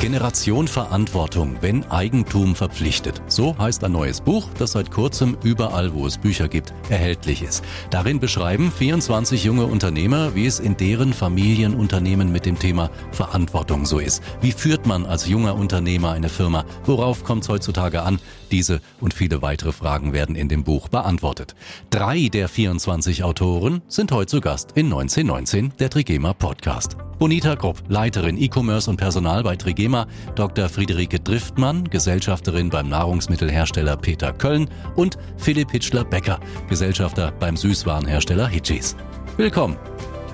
[0.00, 3.22] Generation Verantwortung, wenn Eigentum verpflichtet.
[3.26, 7.64] So heißt ein neues Buch, das seit kurzem überall, wo es Bücher gibt, erhältlich ist.
[7.90, 13.98] Darin beschreiben 24 junge Unternehmer, wie es in deren Familienunternehmen mit dem Thema Verantwortung so
[13.98, 14.22] ist.
[14.40, 16.64] Wie führt man als junger Unternehmer eine Firma?
[16.84, 18.18] Worauf kommt es heutzutage an?
[18.50, 21.54] Diese und viele weitere Fragen werden in dem Buch beantwortet.
[21.90, 26.96] Drei der 24 Autoren sind heute zu Gast in 1919, der Trigema Podcast.
[27.18, 30.68] Bonita Grupp, Leiterin E-Commerce und Personal bei Trigema, Dr.
[30.68, 38.96] Friederike Driftmann, Gesellschafterin beim Nahrungsmittelhersteller Peter Köln und Philipp Hitschler-Becker, Gesellschafter beim Süßwarenhersteller Hitchis.
[39.36, 39.76] Willkommen.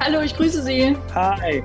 [0.00, 0.96] Hallo, ich grüße Sie.
[1.14, 1.62] Hi.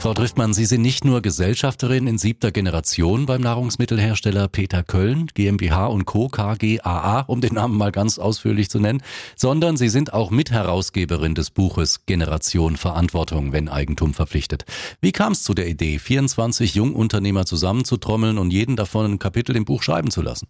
[0.00, 5.88] Frau Driftmann, Sie sind nicht nur Gesellschafterin in siebter Generation beim Nahrungsmittelhersteller Peter Köln, GmbH
[5.88, 6.28] und Co.
[6.28, 9.02] KGAA, um den Namen mal ganz ausführlich zu nennen,
[9.36, 14.64] sondern Sie sind auch Mitherausgeberin des Buches Generation Verantwortung, wenn Eigentum verpflichtet.
[15.02, 19.66] Wie kam es zu der Idee, 24 Jungunternehmer zusammenzutrommeln und jeden davon ein Kapitel im
[19.66, 20.48] Buch schreiben zu lassen?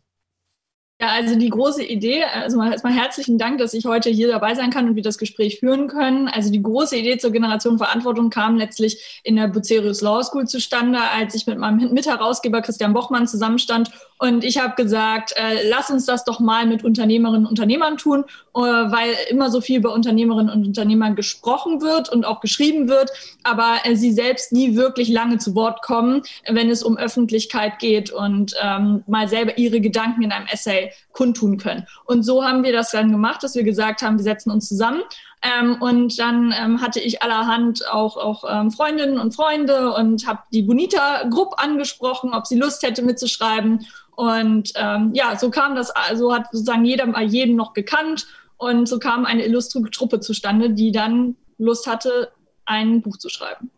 [1.01, 4.69] Ja, also die große Idee, also erstmal herzlichen Dank, dass ich heute hier dabei sein
[4.69, 6.29] kann und wir das Gespräch führen können.
[6.29, 10.99] Also die große Idee zur Generation Verantwortung kam letztlich in der Bucerius Law School zustande,
[11.01, 13.91] als ich mit meinem Mitherausgeber Christian Bochmann zusammenstand
[14.23, 18.25] und ich habe gesagt, äh, lass uns das doch mal mit Unternehmerinnen und Unternehmern tun,
[18.59, 23.11] weil immer so viel über Unternehmerinnen und Unternehmer gesprochen wird und auch geschrieben wird,
[23.43, 28.11] aber äh, sie selbst nie wirklich lange zu Wort kommen, wenn es um Öffentlichkeit geht
[28.11, 31.87] und ähm, mal selber ihre Gedanken in einem Essay kundtun können.
[32.05, 35.03] Und so haben wir das dann gemacht, dass wir gesagt haben, wir setzen uns zusammen
[35.43, 40.41] ähm, und dann ähm, hatte ich allerhand auch, auch ähm, Freundinnen und Freunde und habe
[40.53, 43.87] die Bonita-Gruppe angesprochen, ob sie Lust hätte mitzuschreiben.
[44.17, 48.27] Und ähm, ja, so kam das, also hat sozusagen jeder mal jeden noch gekannt
[48.61, 52.31] und so kam eine illustre Truppe zustande, die dann Lust hatte,
[52.67, 53.71] ein Buch zu schreiben.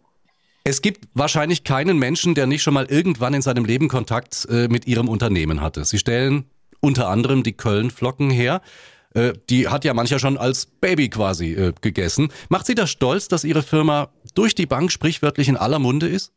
[0.64, 4.66] Es gibt wahrscheinlich keinen Menschen, der nicht schon mal irgendwann in seinem Leben Kontakt äh,
[4.66, 5.84] mit Ihrem Unternehmen hatte.
[5.84, 6.46] Sie stellen
[6.80, 8.60] unter anderem die Köln-Flocken her.
[9.14, 12.32] Äh, die hat ja mancher schon als Baby quasi äh, gegessen.
[12.48, 16.32] Macht Sie das stolz, dass Ihre Firma durch die Bank sprichwörtlich in aller Munde ist?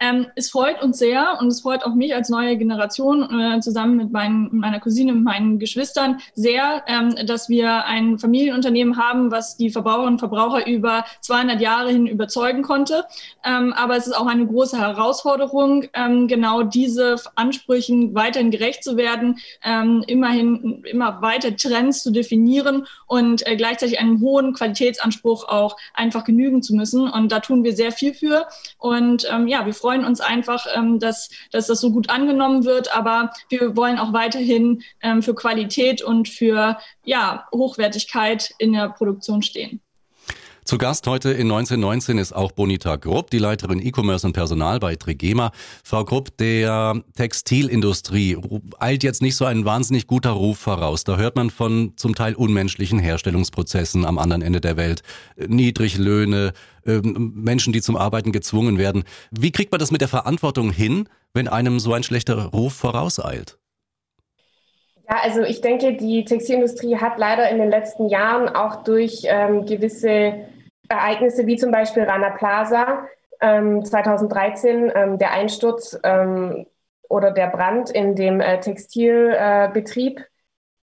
[0.00, 3.96] Ähm, es freut uns sehr und es freut auch mich als neue Generation äh, zusammen
[3.96, 9.56] mit meinen, meiner Cousine, mit meinen Geschwistern sehr, ähm, dass wir ein Familienunternehmen haben, was
[9.56, 13.04] die Verbraucherinnen und Verbraucher über 200 Jahre hin überzeugen konnte.
[13.44, 18.96] Ähm, aber es ist auch eine große Herausforderung, ähm, genau diese Ansprüchen weiterhin gerecht zu
[18.96, 25.76] werden, ähm, immerhin immer weiter Trends zu definieren und äh, gleichzeitig einen hohen Qualitätsanspruch auch
[25.94, 27.08] einfach genügen zu müssen.
[27.08, 28.46] Und da tun wir sehr viel für.
[28.78, 32.96] Und ähm, ja, wir freuen uns einfach, ähm, dass, dass das so gut angenommen wird,
[32.96, 39.42] aber wir wollen auch weiterhin ähm, für Qualität und für ja, Hochwertigkeit in der Produktion
[39.42, 39.83] stehen.
[40.64, 44.96] Zu Gast heute in 1919 ist auch Bonita Grupp, die Leiterin E-Commerce und Personal bei
[44.96, 45.52] Trigema.
[45.84, 48.38] Frau Grupp, der Textilindustrie
[48.78, 51.04] eilt jetzt nicht so ein wahnsinnig guter Ruf voraus.
[51.04, 55.02] Da hört man von zum Teil unmenschlichen Herstellungsprozessen am anderen Ende der Welt,
[55.36, 56.54] Niedriglöhne,
[56.86, 59.04] ähm, Menschen, die zum Arbeiten gezwungen werden.
[59.30, 63.58] Wie kriegt man das mit der Verantwortung hin, wenn einem so ein schlechter Ruf vorauseilt?
[65.10, 69.66] Ja, also ich denke, die Textilindustrie hat leider in den letzten Jahren auch durch ähm,
[69.66, 70.46] gewisse
[70.88, 73.06] Ereignisse wie zum Beispiel Rana Plaza
[73.40, 76.66] ähm, 2013, ähm, der Einsturz ähm,
[77.08, 80.24] oder der Brand in dem äh, Textilbetrieb äh,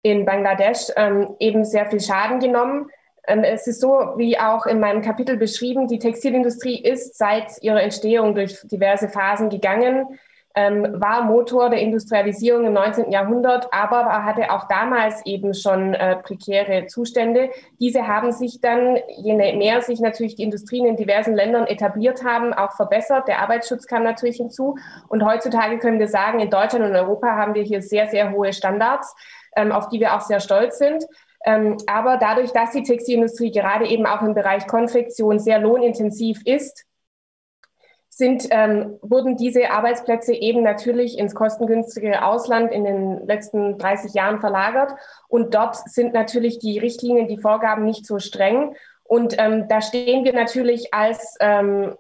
[0.03, 2.89] in Bangladesch ähm, eben sehr viel Schaden genommen.
[3.27, 7.83] Ähm, es ist so, wie auch in meinem Kapitel beschrieben, die Textilindustrie ist seit ihrer
[7.83, 10.19] Entstehung durch diverse Phasen gegangen
[10.57, 13.11] ähm, war Motor der Industrialisierung im 19.
[13.13, 17.51] Jahrhundert, aber hatte auch damals eben schon äh, prekäre Zustände.
[17.79, 22.55] Diese haben sich dann, je mehr sich natürlich die Industrien in diversen Ländern etabliert haben,
[22.55, 23.29] auch verbessert.
[23.29, 24.77] Der Arbeitsschutz kam natürlich hinzu.
[25.09, 28.55] Und heutzutage können wir sagen, in Deutschland und Europa haben wir hier sehr, sehr hohe
[28.55, 29.15] Standards,
[29.57, 31.05] ähm, auf die wir auch sehr stolz sind.
[31.45, 36.87] Ähm, aber dadurch, dass die Textilindustrie gerade eben auch im Bereich Konfektion sehr lohnintensiv ist,
[38.17, 44.41] sind, ähm, wurden diese Arbeitsplätze eben natürlich ins kostengünstige Ausland in den letzten 30 Jahren
[44.41, 44.93] verlagert.
[45.29, 48.75] Und dort sind natürlich die Richtlinien, die Vorgaben nicht so streng.
[49.05, 51.95] Und ähm, da stehen wir natürlich als ähm,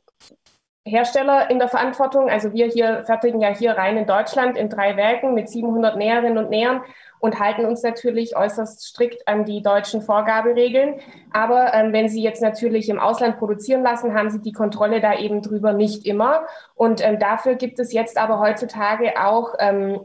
[0.86, 2.30] Hersteller in der Verantwortung.
[2.30, 6.38] Also wir hier fertigen ja hier rein in Deutschland in drei Werken mit 700 Näherinnen
[6.38, 6.82] und Nähern
[7.18, 11.00] und halten uns natürlich äußerst strikt an die deutschen Vorgaberegeln.
[11.32, 15.18] Aber ähm, wenn Sie jetzt natürlich im Ausland produzieren lassen, haben Sie die Kontrolle da
[15.18, 16.46] eben drüber nicht immer.
[16.74, 20.00] Und ähm, dafür gibt es jetzt aber heutzutage auch ähm,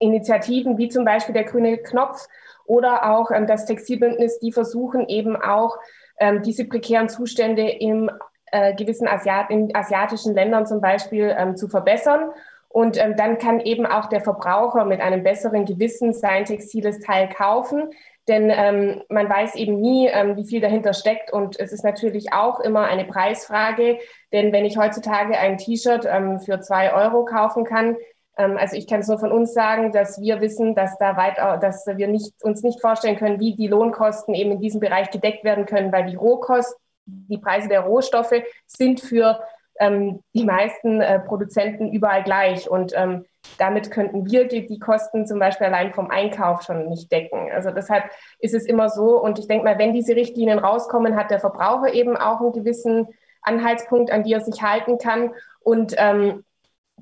[0.00, 2.26] Initiativen wie zum Beispiel der Grüne Knopf
[2.64, 5.78] oder auch ähm, das Textilbündnis, die versuchen eben auch
[6.18, 8.10] ähm, diese prekären Zustände im
[8.52, 12.30] äh, gewissen Asiat in asiatischen Ländern zum Beispiel ähm, zu verbessern.
[12.68, 17.28] Und ähm, dann kann eben auch der Verbraucher mit einem besseren Gewissen sein textiles Teil
[17.28, 17.90] kaufen.
[18.28, 21.32] Denn ähm, man weiß eben nie, ähm, wie viel dahinter steckt.
[21.32, 23.98] Und es ist natürlich auch immer eine Preisfrage.
[24.32, 27.96] Denn wenn ich heutzutage ein T-Shirt ähm, für zwei Euro kaufen kann,
[28.36, 31.38] ähm, also ich kann es nur von uns sagen, dass wir wissen, dass da weit,
[31.62, 35.42] dass wir nicht, uns nicht vorstellen können, wie die Lohnkosten eben in diesem Bereich gedeckt
[35.42, 38.34] werden können, weil die Rohkosten, die Preise der Rohstoffe
[38.66, 39.40] sind für
[39.80, 42.68] ähm, die meisten äh, Produzenten überall gleich.
[42.68, 43.24] Und ähm,
[43.58, 47.50] damit könnten wir die, die, Kosten zum Beispiel allein vom Einkauf schon nicht decken.
[47.52, 48.04] Also deshalb
[48.40, 49.20] ist es immer so.
[49.20, 53.08] Und ich denke mal, wenn diese Richtlinien rauskommen, hat der Verbraucher eben auch einen gewissen
[53.42, 55.32] Anhaltspunkt, an die er sich halten kann.
[55.60, 56.44] Und ähm,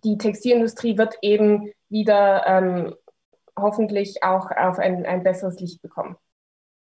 [0.05, 2.95] die Textilindustrie wird eben wieder ähm,
[3.59, 6.17] hoffentlich auch auf ein, ein besseres Licht bekommen.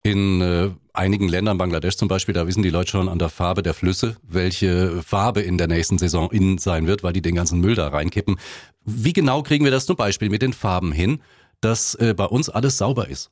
[0.05, 3.63] In äh, einigen Ländern, Bangladesch zum Beispiel, da wissen die Leute schon an der Farbe
[3.63, 7.59] der Flüsse, welche Farbe in der nächsten Saison in sein wird, weil die den ganzen
[7.59, 8.37] Müll da reinkippen.
[8.83, 11.23] Wie genau kriegen wir das zum Beispiel mit den Farben hin,
[11.59, 13.31] dass äh, bei uns alles sauber ist?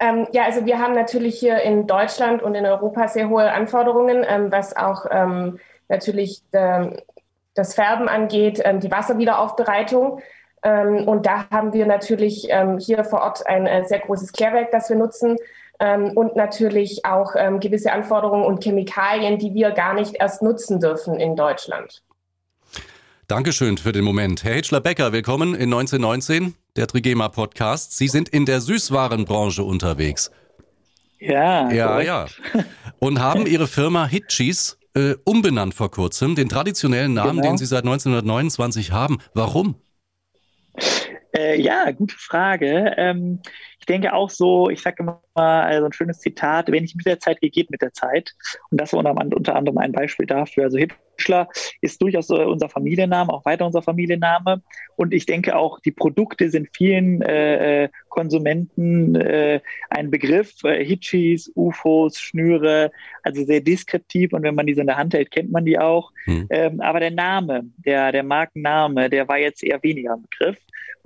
[0.00, 4.24] Ähm, ja, also wir haben natürlich hier in Deutschland und in Europa sehr hohe Anforderungen,
[4.26, 5.58] ähm, was auch ähm,
[5.90, 6.96] natürlich ähm,
[7.52, 10.22] das Färben angeht, ähm, die Wasserwiederaufbereitung.
[10.62, 12.48] Ähm, und da haben wir natürlich
[12.78, 15.36] hier vor Ort ein äh, sehr großes Klärwerk, das wir nutzen.
[15.78, 20.80] Ähm, und natürlich auch ähm, gewisse Anforderungen und Chemikalien, die wir gar nicht erst nutzen
[20.80, 22.02] dürfen in Deutschland.
[23.28, 24.44] Dankeschön für den Moment.
[24.44, 27.96] Herr Hitschler-Becker, willkommen in 1919, der Trigema Podcast.
[27.96, 30.30] Sie sind in der Süßwarenbranche unterwegs.
[31.18, 32.26] Ja, ja, ja.
[32.98, 37.48] Und haben Ihre Firma Hitchis äh, umbenannt vor kurzem, den traditionellen Namen, genau.
[37.48, 39.18] den Sie seit 1929 haben.
[39.34, 39.74] Warum?
[41.36, 42.94] Äh, ja, gute Frage.
[42.96, 43.40] Ähm,
[43.86, 47.20] ich denke auch so, ich sage immer also ein schönes Zitat, wenn ich mit der
[47.20, 48.34] Zeit gehe, geht mit der Zeit.
[48.70, 50.64] Und das ist unter, anderem ein Beispiel dafür.
[50.64, 51.48] Also Hitchler
[51.82, 54.60] ist durchaus unser Familienname, auch weiter unser Familienname.
[54.96, 59.60] Und ich denke auch, die Produkte sind vielen äh, äh Konsumenten äh,
[59.90, 60.64] ein Begriff.
[60.64, 62.90] Äh, Hitchis, UFOs, Schnüre,
[63.22, 64.32] also sehr deskriptiv.
[64.32, 66.10] Und wenn man diese in der Hand hält, kennt man die auch.
[66.24, 66.48] Hm.
[66.50, 70.56] Ähm, aber der Name, der, der Markenname, der war jetzt eher weniger ein Begriff.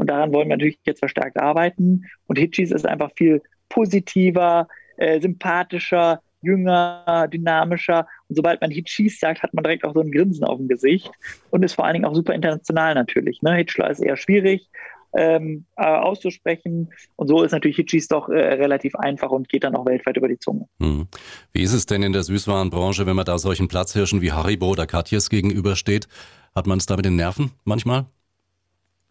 [0.00, 2.06] Und daran wollen wir natürlich jetzt verstärkt arbeiten.
[2.26, 4.66] Und Hitchis ist einfach viel positiver,
[4.96, 8.06] äh, sympathischer, jünger, dynamischer.
[8.26, 11.10] Und sobald man Hitchis sagt, hat man direkt auch so ein Grinsen auf dem Gesicht
[11.50, 13.42] und ist vor allen Dingen auch super international natürlich.
[13.42, 13.56] Ne?
[13.56, 14.70] Hitchler ist eher schwierig
[15.12, 19.76] ähm, äh, auszusprechen und so ist natürlich Hitchis doch äh, relativ einfach und geht dann
[19.76, 20.66] auch weltweit über die Zunge.
[20.80, 21.08] Hm.
[21.52, 24.86] Wie ist es denn in der Süßwarenbranche, wenn man da solchen Platzhirschen wie Haribo oder
[24.86, 26.08] Katjes gegenübersteht?
[26.54, 28.06] Hat man es da mit den Nerven manchmal?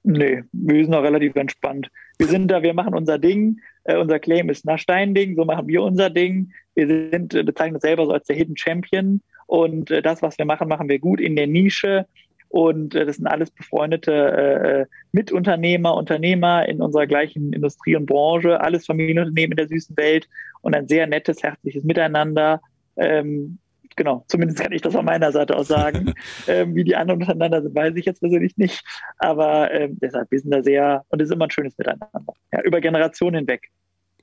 [0.03, 1.89] Nee, wir sind auch relativ entspannt.
[2.17, 3.59] Wir sind da, wir machen unser Ding.
[3.83, 6.51] Äh, unser Claim ist nach Stein-Ding, so machen wir unser Ding.
[6.75, 9.21] Wir sind, äh, bezeichnen uns selber so als der Hidden Champion.
[9.47, 12.05] Und äh, das, was wir machen, machen wir gut in der Nische.
[12.49, 18.59] Und äh, das sind alles befreundete äh, Mitunternehmer, Unternehmer in unserer gleichen Industrie und Branche,
[18.59, 20.27] alles Familienunternehmen in der süßen Welt
[20.61, 22.61] und ein sehr nettes, herzliches Miteinander.
[22.97, 23.59] Ähm,
[23.95, 26.13] genau, zumindest kann ich das von meiner Seite aus sagen.
[26.47, 28.83] ähm, wie die anderen untereinander sind, weiß ich jetzt persönlich nicht.
[29.17, 32.09] Aber ähm, deshalb, wir sind da sehr, und es ist immer ein schönes Miteinander.
[32.51, 33.69] Ja, über Generationen hinweg.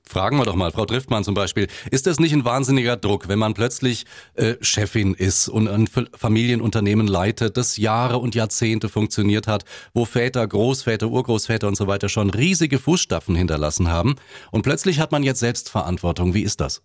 [0.07, 3.39] Fragen wir doch mal, Frau Driftmann zum Beispiel, ist das nicht ein wahnsinniger Druck, wenn
[3.39, 4.05] man plötzlich
[4.35, 10.47] äh, Chefin ist und ein Familienunternehmen leitet, das Jahre und Jahrzehnte funktioniert hat, wo Väter,
[10.47, 14.15] Großväter, Urgroßväter und so weiter schon riesige Fußstapfen hinterlassen haben
[14.51, 16.33] und plötzlich hat man jetzt Selbstverantwortung.
[16.33, 16.81] Wie ist das?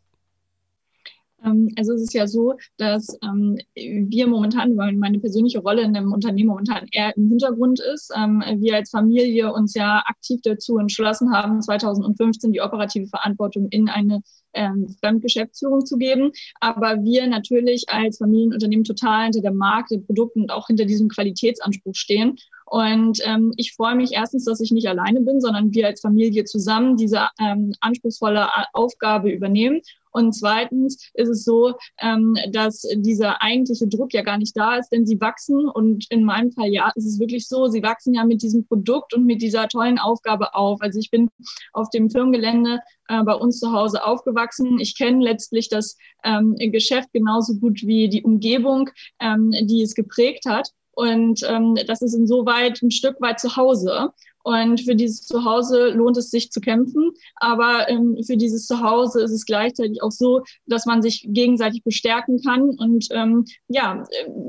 [1.45, 5.95] Ähm, also es ist ja so, dass ähm, wir momentan, weil meine persönliche Rolle in
[5.95, 10.79] dem Unternehmen momentan eher im Hintergrund ist, ähm, wir als Familie uns ja aktiv dazu
[10.79, 14.21] entschlossen haben, 2015 die operative Verantwortung in eine
[14.55, 16.33] ähm, Fremdgeschäftsführung zu geben.
[16.61, 21.09] Aber wir natürlich als Familienunternehmen total hinter der Marke, den Produkten und auch hinter diesem
[21.09, 22.37] Qualitätsanspruch stehen.
[22.73, 26.45] Und ähm, ich freue mich erstens, dass ich nicht alleine bin, sondern wir als Familie
[26.45, 29.83] zusammen diese ähm, anspruchsvolle Aufgabe übernehmen.
[30.11, 34.89] Und zweitens ist es so, ähm, dass dieser eigentliche Druck ja gar nicht da ist,
[34.89, 35.69] denn sie wachsen.
[35.69, 39.13] Und in meinem Fall, ja, ist es wirklich so, sie wachsen ja mit diesem Produkt
[39.13, 40.81] und mit dieser tollen Aufgabe auf.
[40.81, 41.29] Also ich bin
[41.75, 44.81] auf dem Firmengelände äh, bei uns zu Hause aufgewachsen.
[44.81, 48.89] Ich kenne letztlich das ähm, Geschäft genauso gut wie die Umgebung,
[49.21, 50.71] ähm, die es geprägt hat.
[50.93, 54.11] Und ähm, das ist insoweit ein Stück weit zu Hause.
[54.45, 57.13] Und für dieses Zuhause lohnt es sich zu kämpfen.
[57.37, 62.41] Aber ähm, für dieses Zuhause ist es gleichzeitig auch so, dass man sich gegenseitig bestärken
[62.43, 64.05] kann und ähm, ja,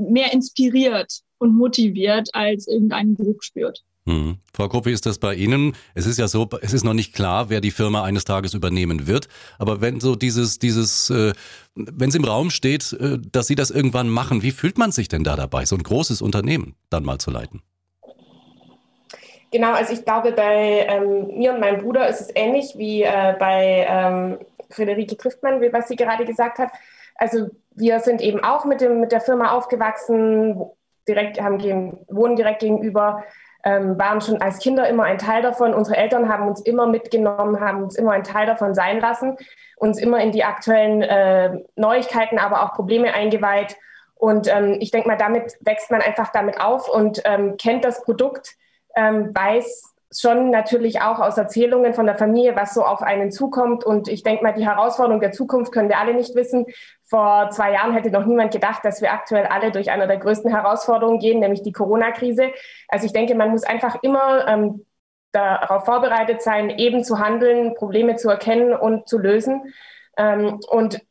[0.10, 3.84] mehr inspiriert und motiviert als irgendeinen Druck spürt.
[4.06, 4.38] Hm.
[4.54, 5.76] Frau Krupp, wie ist das bei Ihnen?
[5.96, 9.08] Es ist ja so, es ist noch nicht klar, wer die Firma eines Tages übernehmen
[9.08, 9.30] wird.
[9.60, 11.32] Aber wenn so dieses, dieses, äh,
[11.76, 15.08] wenn es im Raum steht, äh, dass Sie das irgendwann machen, wie fühlt man sich
[15.08, 17.62] denn da dabei, so ein großes Unternehmen dann mal zu leiten?
[19.52, 23.36] Genau, also ich glaube, bei ähm, mir und meinem Bruder ist es ähnlich wie äh,
[23.40, 26.72] bei ähm, Friederike Triftmann, was sie gerade gesagt hat.
[27.16, 30.60] Also wir sind eben auch mit, dem, mit der Firma aufgewachsen,
[31.08, 33.24] direkt, haben, wohnen direkt gegenüber
[33.64, 35.74] ähm, waren schon als Kinder immer ein Teil davon.
[35.74, 39.38] Unsere Eltern haben uns immer mitgenommen, haben uns immer ein Teil davon sein lassen,
[39.78, 43.78] uns immer in die aktuellen äh, Neuigkeiten, aber auch Probleme eingeweiht.
[44.16, 48.04] Und ähm, ich denke mal, damit wächst man einfach damit auf und ähm, kennt das
[48.04, 48.56] Produkt,
[48.96, 53.84] ähm, weiß, schon natürlich auch aus Erzählungen von der Familie, was so auf einen zukommt.
[53.84, 56.66] Und ich denke mal, die Herausforderung der Zukunft können wir alle nicht wissen.
[57.04, 60.52] Vor zwei Jahren hätte noch niemand gedacht, dass wir aktuell alle durch eine der größten
[60.52, 62.52] Herausforderungen gehen, nämlich die Corona-Krise.
[62.88, 64.86] Also ich denke, man muss einfach immer ähm,
[65.32, 69.74] darauf vorbereitet sein, eben zu handeln, Probleme zu erkennen und zu lösen.
[70.18, 71.02] Ähm, und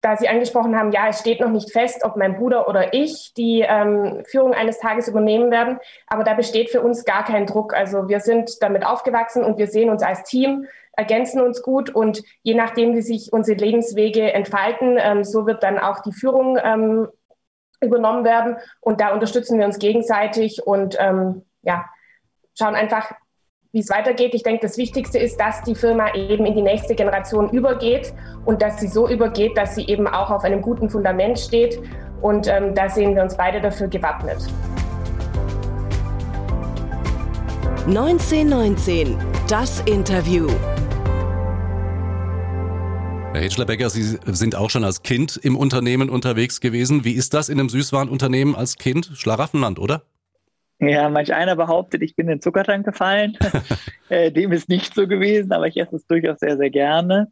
[0.00, 3.34] da Sie angesprochen haben, ja, es steht noch nicht fest, ob mein Bruder oder ich
[3.36, 7.74] die ähm, Führung eines Tages übernehmen werden, aber da besteht für uns gar kein Druck.
[7.74, 11.90] Also wir sind damit aufgewachsen und wir sehen uns als Team, ergänzen uns gut.
[11.90, 16.58] Und je nachdem, wie sich unsere Lebenswege entfalten, ähm, so wird dann auch die Führung
[16.62, 17.08] ähm,
[17.80, 18.56] übernommen werden.
[18.80, 21.84] Und da unterstützen wir uns gegenseitig und ähm, ja,
[22.58, 23.12] schauen einfach,
[23.72, 24.34] wie es weitergeht.
[24.34, 28.12] Ich denke, das Wichtigste ist, dass die Firma eben in die nächste Generation übergeht
[28.44, 31.80] und dass sie so übergeht, dass sie eben auch auf einem guten Fundament steht.
[32.20, 34.38] Und ähm, da sehen wir uns beide dafür gewappnet.
[37.86, 39.16] 1919,
[39.48, 40.48] das Interview.
[43.32, 47.04] Herr Hitschler-Becker, Sie sind auch schon als Kind im Unternehmen unterwegs gewesen.
[47.04, 49.12] Wie ist das in einem Süßwarenunternehmen als Kind?
[49.14, 50.02] Schlaraffenland, oder?
[50.80, 53.36] Ja, manch einer behauptet, ich bin in den Zuckertank gefallen.
[54.08, 57.30] äh, dem ist nicht so gewesen, aber ich esse es durchaus sehr, sehr gerne.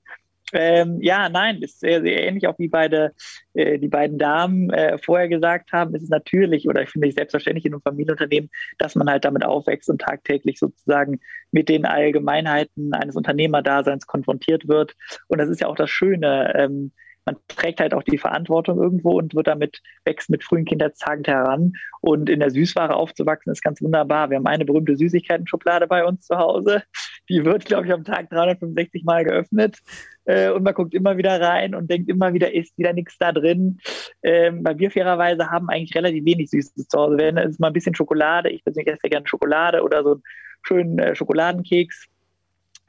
[0.52, 3.14] Ähm, ja, nein, ist sehr, sehr ähnlich, auch wie beide,
[3.54, 5.94] äh, die beiden Damen äh, vorher gesagt haben.
[5.94, 9.44] Es ist natürlich oder ich finde es selbstverständlich in einem Familienunternehmen, dass man halt damit
[9.44, 14.94] aufwächst und tagtäglich sozusagen mit den Allgemeinheiten eines Unternehmerdaseins konfrontiert wird.
[15.26, 16.54] Und das ist ja auch das Schöne.
[16.56, 16.92] Ähm,
[17.28, 21.74] man trägt halt auch die Verantwortung irgendwo und wird damit, wächst mit frühen Kindertagen heran.
[22.00, 24.30] Und in der Süßware aufzuwachsen ist ganz wunderbar.
[24.30, 26.82] Wir haben eine berühmte Süßigkeiten-Schublade bei uns zu Hause.
[27.28, 29.76] Die wird, glaube ich, am Tag 365 Mal geöffnet.
[30.24, 33.32] Äh, und man guckt immer wieder rein und denkt immer wieder, ist wieder nichts da
[33.32, 33.78] drin.
[34.22, 37.18] Ähm, weil wir fairerweise haben eigentlich relativ wenig Süßes zu Hause.
[37.18, 40.22] Wenn es mal ein bisschen Schokolade, ich persönlich esse gerne Schokolade oder so einen
[40.62, 42.08] schönen äh, Schokoladenkeks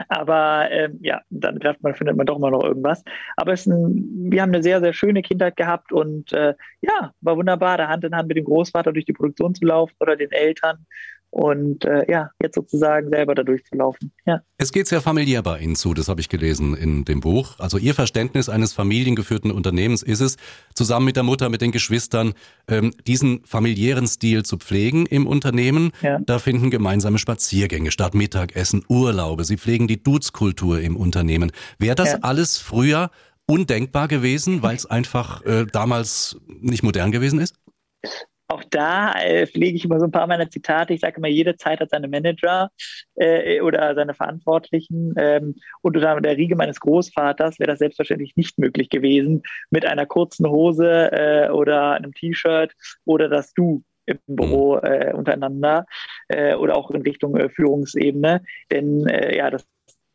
[0.07, 3.03] aber ähm, ja, dann trifft man, findet man doch immer noch irgendwas.
[3.35, 7.77] Aber ein, wir haben eine sehr, sehr schöne Kindheit gehabt und äh, ja, war wunderbar,
[7.77, 10.85] da Hand in Hand mit dem Großvater durch die Produktion zu laufen oder den Eltern
[11.31, 14.11] und äh, ja, jetzt sozusagen selber da durchzulaufen.
[14.25, 14.41] Ja.
[14.57, 17.59] Es geht sehr familiär bei Ihnen zu, das habe ich gelesen in dem Buch.
[17.59, 20.37] Also Ihr Verständnis eines familiengeführten Unternehmens ist es,
[20.73, 22.33] zusammen mit der Mutter, mit den Geschwistern,
[22.67, 25.91] ähm, diesen familiären Stil zu pflegen im Unternehmen.
[26.01, 26.19] Ja.
[26.19, 29.45] Da finden gemeinsame Spaziergänge statt, Mittagessen, Urlaube.
[29.45, 31.51] Sie pflegen die Dutzkultur im Unternehmen.
[31.77, 32.19] Wäre das ja.
[32.21, 33.11] alles früher
[33.45, 37.55] undenkbar gewesen, weil es einfach äh, damals nicht modern gewesen ist?
[38.49, 40.93] Auch da äh, pflege ich immer so ein paar meiner Zitate.
[40.93, 42.71] Ich sage immer, jede Zeit hat seine Manager
[43.15, 45.13] äh, oder seine Verantwortlichen.
[45.17, 50.07] Ähm, und unter der Riege meines Großvaters wäre das selbstverständlich nicht möglich gewesen, mit einer
[50.07, 52.73] kurzen Hose äh, oder einem T-Shirt
[53.05, 54.83] oder das Du im Büro mhm.
[54.83, 55.85] äh, untereinander
[56.27, 58.43] äh, oder auch in Richtung äh, Führungsebene.
[58.71, 59.67] Denn äh, ja, das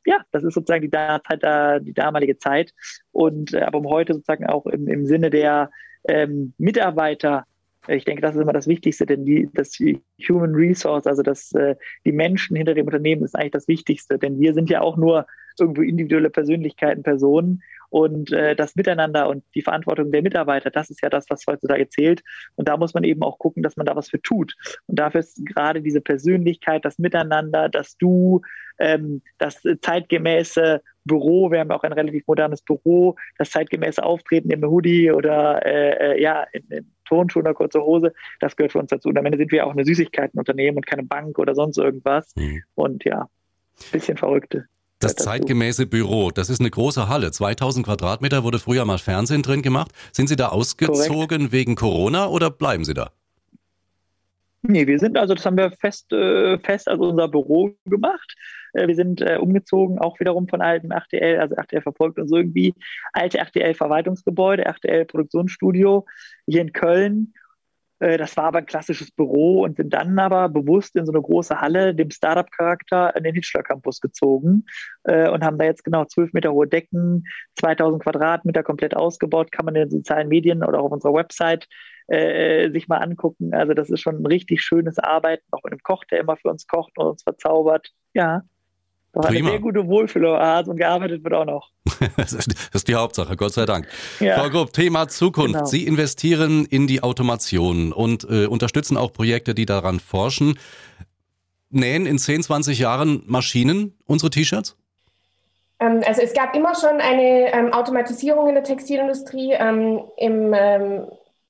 [0.07, 2.73] ja, das ist sozusagen die, Zeit, die damalige Zeit.
[3.13, 5.71] Und äh, aber um heute sozusagen auch im, im Sinne der
[6.07, 7.47] ähm, Mitarbeiter
[7.89, 9.79] ich denke, das ist immer das Wichtigste, denn die, das
[10.29, 14.41] Human Resource, also das, äh, die Menschen hinter dem Unternehmen ist eigentlich das Wichtigste, denn
[14.41, 15.27] wir sind ja auch nur
[15.59, 21.01] irgendwo individuelle Persönlichkeiten, Personen und äh, das Miteinander und die Verantwortung der Mitarbeiter, das ist
[21.01, 22.23] ja das, was heutzutage zählt.
[22.57, 24.55] Und da muss man eben auch gucken, dass man da was für tut.
[24.87, 28.41] Und dafür ist gerade diese Persönlichkeit, das Miteinander, das Du,
[28.79, 34.65] ähm, das zeitgemäße Büro, wir haben auch ein relativ modernes Büro, das zeitgemäße Auftreten im
[34.65, 38.91] Hoodie oder äh, äh, ja, in, in Turnschuhen oder kurze Hose, das gehört für uns
[38.91, 39.09] dazu.
[39.09, 42.35] Und am Ende sind wir auch eine Süßigkeitenunternehmen und keine Bank oder sonst irgendwas.
[42.37, 42.63] Mhm.
[42.75, 43.29] Und ja,
[43.93, 44.67] bisschen verrückte.
[45.01, 47.31] Das zeitgemäße Büro, das ist eine große Halle.
[47.31, 49.93] 2000 Quadratmeter wurde früher mal Fernsehen drin gemacht.
[50.13, 51.53] Sind Sie da ausgezogen Korrekt.
[51.53, 53.11] wegen Corona oder bleiben Sie da?
[54.63, 58.35] Nee, wir sind also, das haben wir fest, äh, fest als unser Büro gemacht.
[58.75, 62.75] Äh, wir sind äh, umgezogen, auch wiederum von altem RTL, also RTL verfolgt uns irgendwie.
[63.13, 66.07] Alte RTL-Verwaltungsgebäude, RTL-Produktionsstudio
[66.47, 67.35] hier in Köln
[68.01, 71.23] Äh, das war aber ein klassisches Büro und sind dann aber bewusst in so eine
[71.23, 74.67] große Halle, dem Startup-Charakter, in den Hitchler Campus gezogen
[75.05, 77.25] und haben da jetzt genau zwölf Meter hohe Decken,
[77.57, 81.69] 2000 Quadratmeter komplett ausgebaut, kann man in den sozialen Medien oder auf unserer Website
[82.09, 83.55] äh, sich mal angucken.
[83.55, 86.51] Also das ist schon ein richtig schönes Arbeiten, auch mit einem Koch, der immer für
[86.51, 87.91] uns kocht und uns verzaubert.
[88.13, 88.43] Ja,
[89.15, 91.71] doch eine sehr gute Wohlfühloase und gearbeitet wird auch noch.
[92.17, 93.87] das ist die Hauptsache, Gott sei Dank.
[94.21, 94.39] Ja.
[94.39, 95.55] Frau Grupp, Thema Zukunft.
[95.55, 95.65] Genau.
[95.67, 100.59] Sie investieren in die Automation und äh, unterstützen auch Projekte, die daran forschen.
[101.71, 104.77] Nähen in 10, 20 Jahren Maschinen unsere T-Shirts?
[105.81, 109.53] Ähm, also es gab immer schon eine ähm, Automatisierung in der Textilindustrie.
[109.53, 110.55] Ähm, Im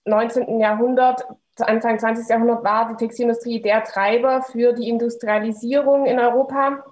[0.04, 0.48] 19.
[0.48, 1.24] Ähm, Jahrhundert,
[1.58, 2.28] Anfang 20.
[2.28, 6.84] Jahrhundert war die Textilindustrie der Treiber für die Industrialisierung in Europa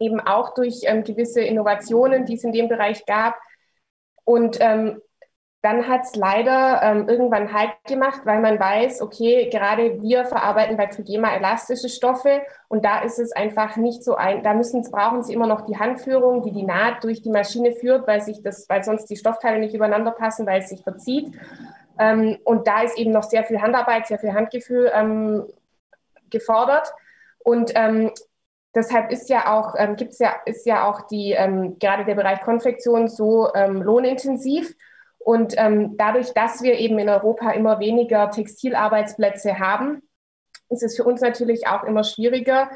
[0.00, 3.36] eben auch durch ähm, gewisse Innovationen, die es in dem Bereich gab.
[4.24, 5.00] Und ähm,
[5.66, 10.76] dann hat es leider ähm, irgendwann Halt gemacht, weil man weiß, okay, gerade wir verarbeiten
[10.76, 15.24] bei Trigema elastische Stoffe und da ist es einfach nicht so ein, da müssen, brauchen
[15.24, 18.68] sie immer noch die Handführung, die die Naht durch die Maschine führt, weil sich das,
[18.68, 21.34] weil sonst die Stoffteile nicht übereinander passen, weil es sich verzieht.
[21.98, 25.46] Ähm, und da ist eben noch sehr viel Handarbeit, sehr viel Handgefühl ähm,
[26.30, 26.92] gefordert.
[27.38, 28.12] Und ähm,
[28.76, 32.42] Deshalb ist ja auch, ähm, gibt's ja, ist ja auch die, ähm, gerade der Bereich
[32.42, 34.74] Konfektion so ähm, lohnintensiv.
[35.18, 40.02] Und ähm, dadurch, dass wir eben in Europa immer weniger Textilarbeitsplätze haben,
[40.68, 42.70] ist es für uns natürlich auch immer schwieriger,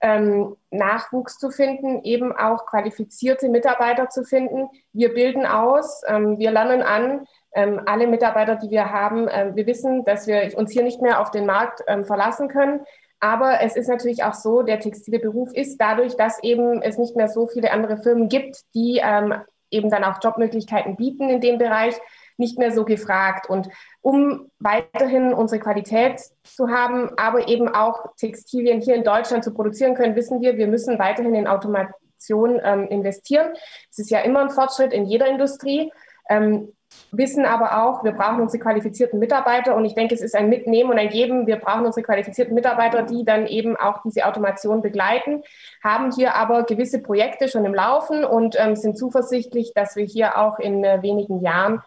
[0.00, 4.68] ähm, Nachwuchs zu finden, eben auch qualifizierte Mitarbeiter zu finden.
[4.92, 9.66] Wir bilden aus, ähm, wir lernen an, ähm, alle Mitarbeiter, die wir haben, ähm, wir
[9.66, 12.84] wissen, dass wir uns hier nicht mehr auf den Markt ähm, verlassen können.
[13.20, 17.16] Aber es ist natürlich auch so, der textile Beruf ist dadurch, dass eben es nicht
[17.16, 19.34] mehr so viele andere Firmen gibt, die ähm,
[19.70, 21.94] eben dann auch Jobmöglichkeiten bieten in dem Bereich,
[22.36, 23.48] nicht mehr so gefragt.
[23.48, 23.68] Und
[24.02, 29.94] um weiterhin unsere Qualität zu haben, aber eben auch Textilien hier in Deutschland zu produzieren
[29.94, 33.54] können, wissen wir, wir müssen weiterhin in Automation ähm, investieren.
[33.90, 35.90] Es ist ja immer ein Fortschritt in jeder Industrie.
[36.28, 36.75] Ähm,
[37.10, 40.90] wissen aber auch, wir brauchen unsere qualifizierten Mitarbeiter und ich denke, es ist ein Mitnehmen
[40.90, 41.46] und ein Geben.
[41.46, 45.42] Wir brauchen unsere qualifizierten Mitarbeiter, die dann eben auch diese Automation begleiten,
[45.82, 50.38] haben hier aber gewisse Projekte schon im Laufen und ähm, sind zuversichtlich, dass wir hier
[50.38, 51.82] auch in äh, wenigen Jahren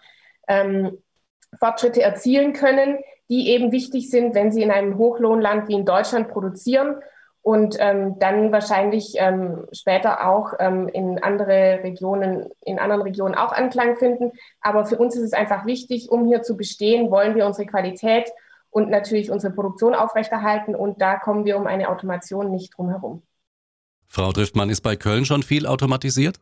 [0.47, 0.97] ähm,
[1.59, 6.29] Fortschritte erzielen können, die eben wichtig sind, wenn sie in einem Hochlohnland wie in Deutschland
[6.29, 6.95] produzieren
[7.41, 13.51] und ähm, dann wahrscheinlich ähm, später auch ähm, in andere Regionen, in anderen Regionen auch
[13.51, 14.31] Anklang finden.
[14.61, 18.29] Aber für uns ist es einfach wichtig, um hier zu bestehen, wollen wir unsere Qualität
[18.69, 23.23] und natürlich unsere Produktion aufrechterhalten und da kommen wir um eine Automation nicht drum herum.
[24.07, 26.39] Frau Driftmann, ist bei Köln schon viel automatisiert?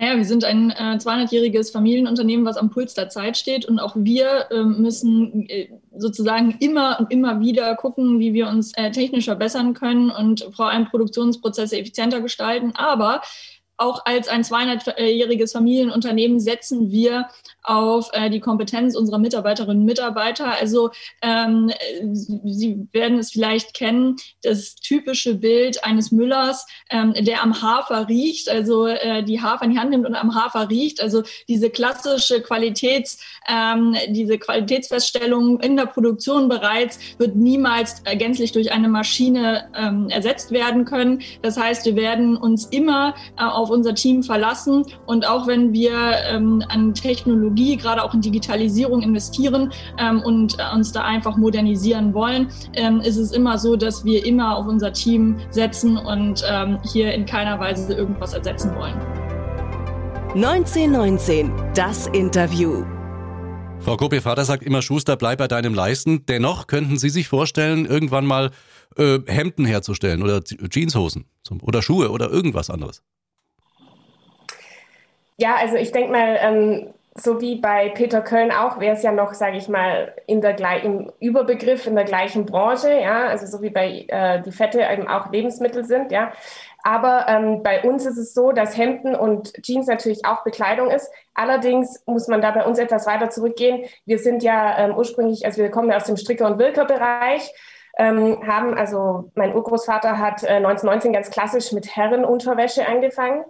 [0.00, 3.66] Naja, wir sind ein äh, 200-jähriges Familienunternehmen, was am Puls der Zeit steht.
[3.66, 8.72] Und auch wir äh, müssen äh, sozusagen immer und immer wieder gucken, wie wir uns
[8.76, 12.72] äh, technisch verbessern können und vor allem Produktionsprozesse effizienter gestalten.
[12.76, 13.20] Aber
[13.80, 17.28] auch als ein 200-jähriges Familienunternehmen setzen wir
[17.62, 20.52] auf äh, die Kompetenz unserer Mitarbeiterinnen und Mitarbeiter.
[20.60, 20.90] Also
[21.22, 21.70] ähm,
[22.12, 28.50] Sie werden es vielleicht kennen, das typische Bild eines Müllers, ähm, der am Hafer riecht,
[28.50, 31.02] also äh, die Hafer in die Hand nimmt und am Hafer riecht.
[31.02, 38.72] Also diese klassische Qualitäts, ähm, diese Qualitätsfeststellung in der Produktion bereits wird niemals gänzlich durch
[38.72, 41.22] eine Maschine ähm, ersetzt werden können.
[41.42, 44.84] Das heißt, wir werden uns immer äh, auf auf unser Team verlassen.
[45.06, 45.92] Und auch wenn wir
[46.28, 52.12] ähm, an Technologie, gerade auch in Digitalisierung investieren ähm, und äh, uns da einfach modernisieren
[52.12, 56.78] wollen, ähm, ist es immer so, dass wir immer auf unser Team setzen und ähm,
[56.92, 58.94] hier in keiner Weise irgendwas ersetzen wollen.
[60.34, 62.84] 1919, das Interview.
[63.80, 66.26] Frau Kopp, Ihr Vater sagt immer, Schuster, bleib bei deinem Leisten.
[66.26, 68.50] Dennoch könnten Sie sich vorstellen, irgendwann mal
[68.96, 71.24] äh, Hemden herzustellen oder Jeanshosen
[71.62, 73.02] oder Schuhe oder irgendwas anderes.
[75.40, 79.10] Ja, also ich denke mal, ähm, so wie bei Peter Köln auch, wäre es ja
[79.10, 83.62] noch, sage ich mal, in der im Überbegriff in der gleichen Branche, ja, also so
[83.62, 86.32] wie bei äh, die Fette eben auch Lebensmittel sind, ja.
[86.82, 91.10] Aber ähm, bei uns ist es so, dass Hemden und Jeans natürlich auch Bekleidung ist.
[91.34, 93.86] Allerdings muss man da bei uns etwas weiter zurückgehen.
[94.04, 97.50] Wir sind ja ähm, ursprünglich, also wir kommen ja aus dem Stricker- und Wilker-Bereich.
[97.98, 103.44] Ähm, haben also mein Urgroßvater hat äh, 1919 ganz klassisch mit Herrenunterwäsche angefangen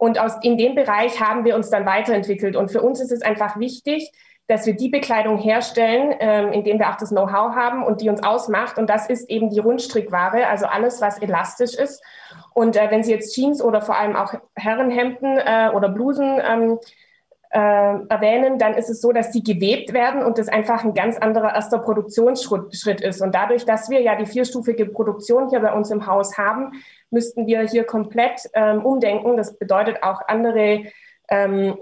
[0.00, 2.56] und aus, in dem Bereich haben wir uns dann weiterentwickelt.
[2.56, 4.10] Und für uns ist es einfach wichtig,
[4.46, 8.22] dass wir die Bekleidung herstellen, ähm, indem wir auch das Know-how haben und die uns
[8.22, 8.78] ausmacht.
[8.78, 12.02] Und das ist eben die Rundstrickware, also alles, was elastisch ist.
[12.54, 16.78] Und äh, wenn Sie jetzt Jeans oder vor allem auch Herrenhemden äh, oder Blusen ähm,
[17.50, 21.18] äh, erwähnen, dann ist es so, dass die gewebt werden und das einfach ein ganz
[21.18, 23.20] anderer erster Produktionsschritt ist.
[23.20, 26.72] Und dadurch, dass wir ja die vierstufige Produktion hier bei uns im Haus haben,
[27.10, 29.36] müssten wir hier komplett ähm, umdenken.
[29.36, 30.84] Das bedeutet auch andere
[31.28, 31.76] ähm,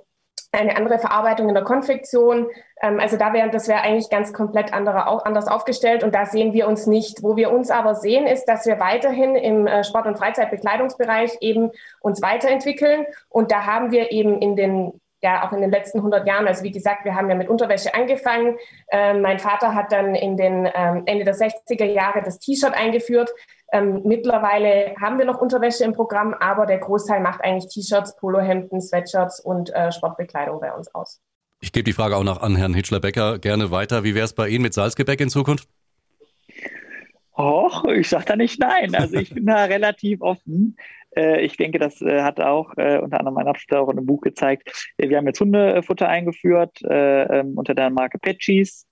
[0.50, 2.46] eine andere Verarbeitung in der Konfektion.
[2.80, 6.24] Ähm, also da wäre, das wäre eigentlich ganz komplett andere, auch anders aufgestellt und da
[6.24, 7.22] sehen wir uns nicht.
[7.22, 11.70] Wo wir uns aber sehen, ist, dass wir weiterhin im äh, Sport- und Freizeitbekleidungsbereich eben
[12.00, 16.26] uns weiterentwickeln und da haben wir eben in den ja auch in den letzten 100
[16.26, 18.56] Jahren, also wie gesagt, wir haben ja mit Unterwäsche angefangen.
[18.90, 23.30] Ähm, mein Vater hat dann in den ähm, Ende der 60er Jahre das T-Shirt eingeführt.
[23.72, 28.80] Ähm, mittlerweile haben wir noch Unterwäsche im Programm, aber der Großteil macht eigentlich T-Shirts, Polohemden,
[28.80, 31.20] Sweatshirts und äh, Sportbekleidung bei uns aus.
[31.60, 34.04] Ich gebe die Frage auch noch an Herrn Hitschler-Becker gerne weiter.
[34.04, 35.68] Wie wäre es bei Ihnen mit Salzgebäck in Zukunft?
[37.36, 38.94] Och, ich sage da nicht nein.
[38.94, 40.76] Also ich bin da relativ offen.
[41.18, 44.06] Äh, ich denke, das äh, hat auch äh, unter anderem mein Abschluss auch in einem
[44.06, 44.92] Buch gezeigt.
[44.98, 48.86] Wir haben jetzt Hundefutter eingeführt ähm, unter der Marke Petchies.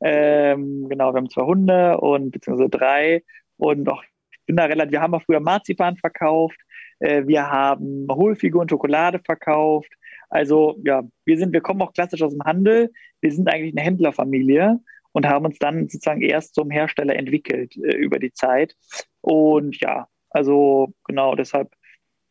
[0.00, 3.22] Ähm, genau, wir haben zwei Hunde und beziehungsweise drei.
[3.56, 6.60] Und auch, ich bin da relativ, wir haben auch früher Marzipan verkauft.
[7.00, 9.90] wir haben Hohlfiguren Schokolade verkauft.
[10.28, 12.90] Also ja, wir sind, wir kommen auch klassisch aus dem Handel.
[13.20, 14.80] Wir sind eigentlich eine Händlerfamilie
[15.12, 18.74] und haben uns dann sozusagen erst zum Hersteller entwickelt äh, über die Zeit.
[19.22, 21.70] Und ja, also genau deshalb,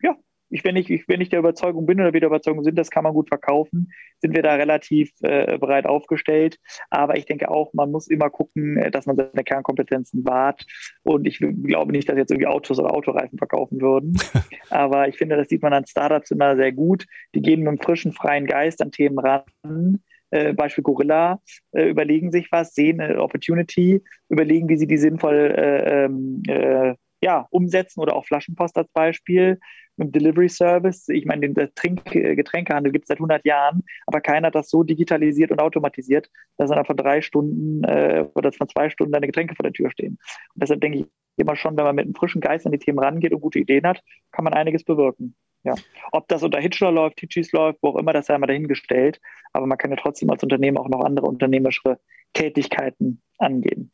[0.01, 0.15] ja,
[0.49, 2.91] ich, wenn, ich, ich, wenn ich der Überzeugung bin oder wir der Überzeugung sind, das
[2.91, 6.59] kann man gut verkaufen, sind wir da relativ äh, bereit aufgestellt.
[6.91, 10.65] Aber ich denke auch, man muss immer gucken, äh, dass man seine Kernkompetenzen wahrt.
[11.01, 14.15] Und ich glaube nicht, dass jetzt irgendwie Autos oder Autoreifen verkaufen würden.
[14.69, 17.05] Aber ich finde, das sieht man an Startups immer sehr gut.
[17.33, 21.39] Die gehen mit einem frischen, freien Geist an Themen ran äh, Beispiel Gorilla,
[21.71, 26.95] äh, überlegen sich was, sehen eine Opportunity, überlegen, wie sie die sinnvoll äh, ähm, äh,
[27.23, 29.59] ja, umsetzen oder auch Flaschenpost als Beispiel
[29.95, 31.07] mit Delivery Service.
[31.07, 34.83] Ich meine, den Trink Getränkehandel gibt es seit 100 Jahren, aber keiner hat das so
[34.83, 39.55] digitalisiert und automatisiert, dass dann von drei Stunden äh, oder von zwei Stunden deine Getränke
[39.55, 40.17] vor der Tür stehen.
[40.53, 41.05] Und deshalb denke ich
[41.37, 43.87] immer schon, wenn man mit einem frischen Geist an die Themen rangeht und gute Ideen
[43.87, 45.35] hat, kann man einiges bewirken.
[45.63, 45.75] Ja.
[46.11, 49.21] Ob das unter Hitchler läuft, Hitchis läuft, wo auch immer, das sei mal dahingestellt.
[49.53, 51.99] Aber man kann ja trotzdem als Unternehmen auch noch andere unternehmerische
[52.33, 53.91] Tätigkeiten angehen.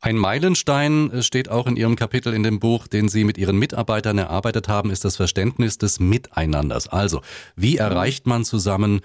[0.00, 3.58] Ein Meilenstein äh, steht auch in Ihrem Kapitel in dem Buch, den Sie mit Ihren
[3.58, 6.88] Mitarbeitern erarbeitet haben, ist das Verständnis des Miteinanders.
[6.88, 7.22] Also,
[7.56, 9.00] wie erreicht man zusammen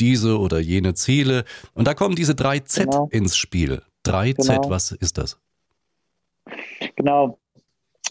[0.00, 1.44] diese oder jene Ziele?
[1.74, 3.08] Und da kommen diese drei Z genau.
[3.10, 3.82] ins Spiel.
[4.02, 4.62] Drei genau.
[4.62, 5.38] Z, was ist das?
[6.96, 7.38] Genau.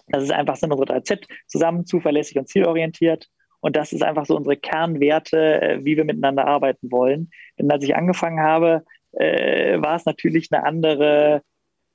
[0.09, 3.29] Das ist einfach sind unsere drei Z, zusammen, zuverlässig und zielorientiert.
[3.59, 7.31] Und das ist einfach so unsere Kernwerte, äh, wie wir miteinander arbeiten wollen.
[7.57, 11.41] Denn als ich angefangen habe, äh, war es natürlich eine andere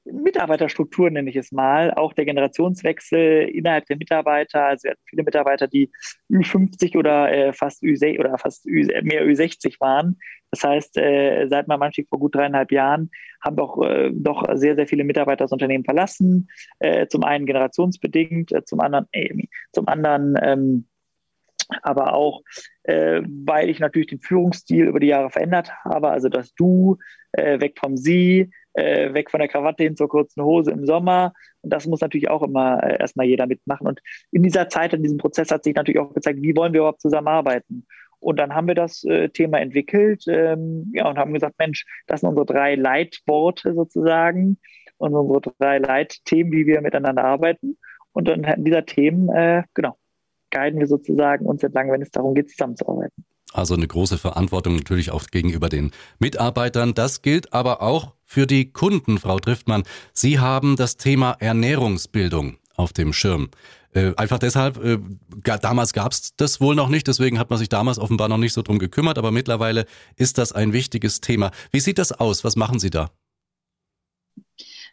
[0.04, 4.64] Mitarbeiterstruktur, nenne ich es mal, auch der Generationswechsel innerhalb der Mitarbeiter.
[4.64, 5.90] Also wir hatten viele Mitarbeiter, die
[6.30, 10.18] Ü50 oder äh, fast Ü oder fast Ü, mehr Ü60 waren.
[10.50, 13.10] Das heißt, äh, seit meinem Anstieg vor gut dreieinhalb Jahren
[13.40, 16.48] haben doch, äh, doch sehr, sehr viele Mitarbeiter das Unternehmen verlassen.
[16.80, 20.86] Äh, zum einen generationsbedingt, äh, zum anderen, äh, zum anderen ähm,
[21.82, 22.42] aber auch,
[22.82, 26.98] äh, weil ich natürlich den Führungsstil über die Jahre verändert habe, also das Du,
[27.32, 31.32] äh, weg vom Sie, äh, weg von der Krawatte hin zur kurzen Hose im Sommer.
[31.61, 33.87] Und das muss natürlich auch immer äh, erstmal jeder mitmachen.
[33.87, 36.80] Und in dieser Zeit, in diesem Prozess hat sich natürlich auch gezeigt, wie wollen wir
[36.80, 37.87] überhaupt zusammenarbeiten.
[38.18, 42.20] Und dann haben wir das äh, Thema entwickelt ähm, ja, und haben gesagt, Mensch, das
[42.20, 44.58] sind unsere drei Leitworte sozusagen
[44.98, 47.78] und unsere drei Leitthemen, wie wir miteinander arbeiten.
[48.12, 49.96] Und dann dieser Themen, äh, genau,
[50.52, 53.24] guiden wir sozusagen uns entlang, wenn es darum geht, zusammenzuarbeiten.
[53.52, 56.94] Also eine große Verantwortung natürlich auch gegenüber den Mitarbeitern.
[56.94, 59.82] Das gilt aber auch für die Kunden, Frau Driftmann.
[60.12, 63.50] Sie haben das Thema Ernährungsbildung auf dem Schirm.
[63.94, 64.98] Äh, einfach deshalb, äh,
[65.60, 68.54] damals gab es das wohl noch nicht, deswegen hat man sich damals offenbar noch nicht
[68.54, 69.84] so drum gekümmert, aber mittlerweile
[70.16, 71.50] ist das ein wichtiges Thema.
[71.72, 72.42] Wie sieht das aus?
[72.42, 73.10] Was machen Sie da?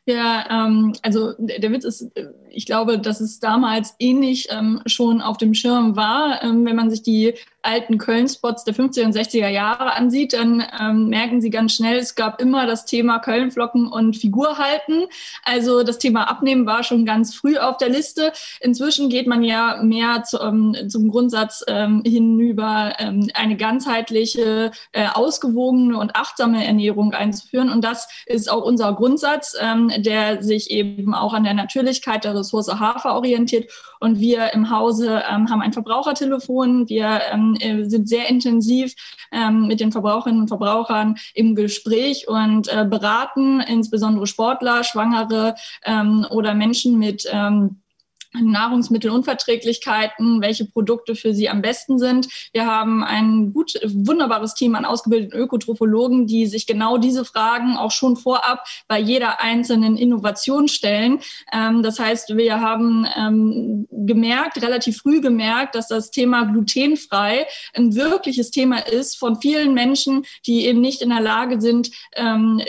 [0.06, 2.10] Ja, ähm, also der Witz ist,
[2.50, 6.44] ich glaube, dass es damals ähnlich ähm, schon auf dem Schirm war.
[6.44, 11.10] Ähm, wenn man sich die alten Köln-Spots der 50er und 60er Jahre ansieht, dann ähm,
[11.10, 15.06] merken Sie ganz schnell, es gab immer das Thema Kölnflocken und Figurhalten.
[15.44, 18.32] Also das Thema Abnehmen war schon ganz früh auf der Liste.
[18.62, 25.08] Inzwischen geht man ja mehr zu, ähm, zum Grundsatz ähm, hinüber, ähm, eine ganzheitliche, äh,
[25.14, 27.70] ausgewogene und achtsame Ernährung einzuführen.
[27.70, 32.36] Und das ist auch unser Grundsatz, ähm, der sich eben auch an der Natürlichkeit der
[32.36, 33.72] Ressource Hafer orientiert.
[34.00, 36.88] Und wir im Hause ähm, haben ein Verbrauchertelefon.
[36.88, 37.22] Wir
[37.56, 38.94] äh, sind sehr intensiv
[39.32, 46.26] ähm, mit den Verbraucherinnen und Verbrauchern im Gespräch und äh, beraten insbesondere Sportler, Schwangere ähm,
[46.30, 47.82] oder Menschen mit ähm,
[48.34, 52.28] Nahrungsmittelunverträglichkeiten, welche Produkte für sie am besten sind.
[52.54, 57.92] Wir haben ein gut, wunderbares Team an ausgebildeten Ökotrophologen, die sich genau diese Fragen auch
[57.92, 61.20] schon vorab bei jeder einzelnen Innovation stellen.
[61.52, 67.96] Ähm, das heißt, wir haben ähm, gemerkt, relativ früh gemerkt, dass das Thema glutenfrei ein
[67.96, 72.62] wirkliches Thema ist von vielen Menschen, die eben nicht in der Lage sind, ähm,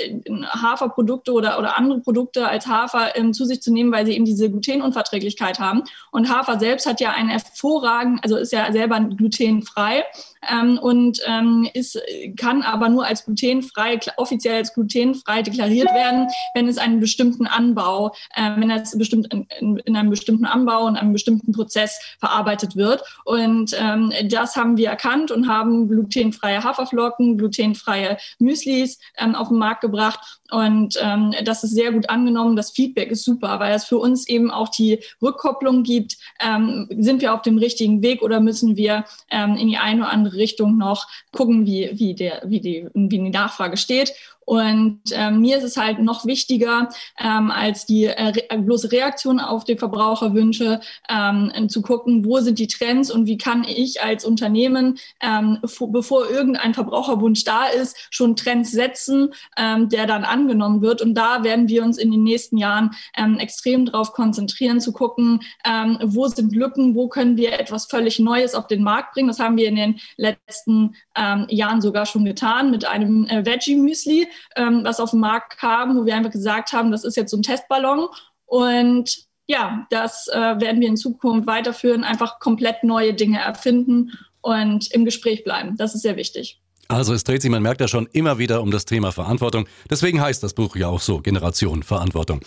[0.49, 4.51] Haferprodukte oder, oder andere Produkte als Hafer zu sich zu nehmen, weil sie eben diese
[4.51, 5.83] Glutenunverträglichkeit Möglichkeit haben.
[6.11, 10.05] Und Hafer selbst hat ja einen hervorragenden, also ist ja selber glutenfrei
[10.49, 12.01] ähm, und ähm, ist,
[12.37, 18.15] kann aber nur als glutenfrei, offiziell als glutenfrei deklariert werden, wenn es einen bestimmten Anbau,
[18.35, 22.77] äh, wenn es bestimmt in, in, in, einem bestimmten Anbau und einem bestimmten Prozess verarbeitet
[22.77, 23.03] wird.
[23.25, 29.59] Und ähm, das haben wir erkannt und haben glutenfreie Haferflocken, glutenfreie Müslis ähm, auf den
[29.59, 30.41] Markt gebracht.
[30.51, 32.57] Und ähm, das ist sehr gut angenommen.
[32.57, 36.17] Das Feedback ist super, weil es für uns eben auch die Rückkopplung gibt.
[36.41, 40.11] Ähm, sind wir auf dem richtigen Weg oder müssen wir ähm, in die eine oder
[40.11, 44.15] andere andere Richtung noch gucken, wie, wie, der, wie, die, wie die Nachfrage steht.
[44.51, 46.89] Und ähm, mir ist es halt noch wichtiger,
[47.21, 52.67] ähm, als die äh, bloße Reaktion auf die Verbraucherwünsche, ähm, zu gucken, wo sind die
[52.67, 58.73] Trends und wie kann ich als Unternehmen, ähm, bevor irgendein Verbraucherwunsch da ist, schon Trends
[58.73, 61.01] setzen, ähm, der dann angenommen wird.
[61.01, 65.43] Und da werden wir uns in den nächsten Jahren ähm, extrem darauf konzentrieren, zu gucken,
[65.65, 69.29] ähm, wo sind Lücken, wo können wir etwas völlig Neues auf den Markt bringen.
[69.29, 74.27] Das haben wir in den letzten ähm, Jahren sogar schon getan mit einem äh, Veggie-Müsli,
[74.57, 77.37] ähm, was auf den Markt kam, wo wir einfach gesagt haben, das ist jetzt so
[77.37, 78.09] ein Testballon
[78.47, 84.93] und ja, das äh, werden wir in Zukunft weiterführen, einfach komplett neue Dinge erfinden und
[84.93, 85.77] im Gespräch bleiben.
[85.77, 86.61] Das ist sehr wichtig.
[86.91, 89.67] Also es dreht sich, man merkt ja schon immer wieder um das Thema Verantwortung.
[89.89, 92.41] Deswegen heißt das Buch ja auch so, Generation Verantwortung.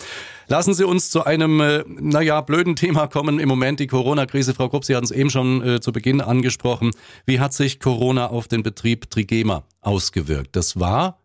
[0.48, 3.38] Lassen Sie uns zu einem, äh, naja, blöden Thema kommen.
[3.38, 4.52] Im Moment die Corona-Krise.
[4.52, 6.90] Frau Krupp, Sie hatten es eben schon äh, zu Beginn angesprochen.
[7.24, 10.54] Wie hat sich Corona auf den Betrieb Trigema ausgewirkt?
[10.56, 11.23] Das war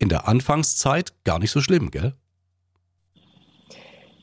[0.00, 2.14] in der Anfangszeit gar nicht so schlimm, gell?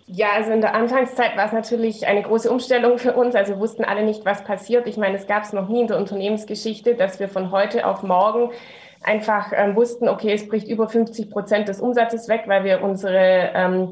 [0.10, 3.36] Ja, also in der Anfangszeit war es natürlich eine große Umstellung für uns.
[3.36, 4.88] Also wir wussten alle nicht, was passiert.
[4.88, 8.04] Ich meine, es gab es noch nie in der Unternehmensgeschichte, dass wir von heute auf
[8.04, 8.52] morgen
[9.04, 13.52] einfach ähm, wussten, okay, es bricht über 50 Prozent des Umsatzes weg, weil wir unsere
[13.54, 13.92] ähm,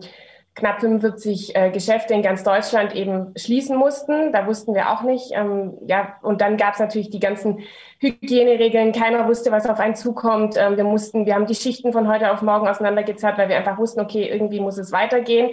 [0.56, 4.32] knapp 45 äh, Geschäfte in ganz Deutschland eben schließen mussten.
[4.32, 5.32] Da wussten wir auch nicht.
[5.34, 7.60] Ähm, ja, und dann gab es natürlich die ganzen
[8.00, 8.94] Hygieneregeln.
[8.94, 10.56] Keiner wusste, was auf einen zukommt.
[10.58, 13.78] Ähm, wir mussten, wir haben die Schichten von heute auf morgen auseinandergezahlt, weil wir einfach
[13.78, 15.52] wussten, okay, irgendwie muss es weitergehen.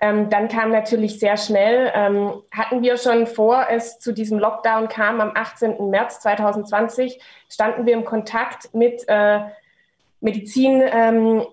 [0.00, 4.88] Ähm, dann kam natürlich sehr schnell, ähm, hatten wir schon vor es zu diesem Lockdown
[4.88, 5.90] kam, am 18.
[5.90, 9.40] März 2020, standen wir im Kontakt mit äh,
[10.20, 10.82] Medizin.
[10.90, 11.44] Ähm,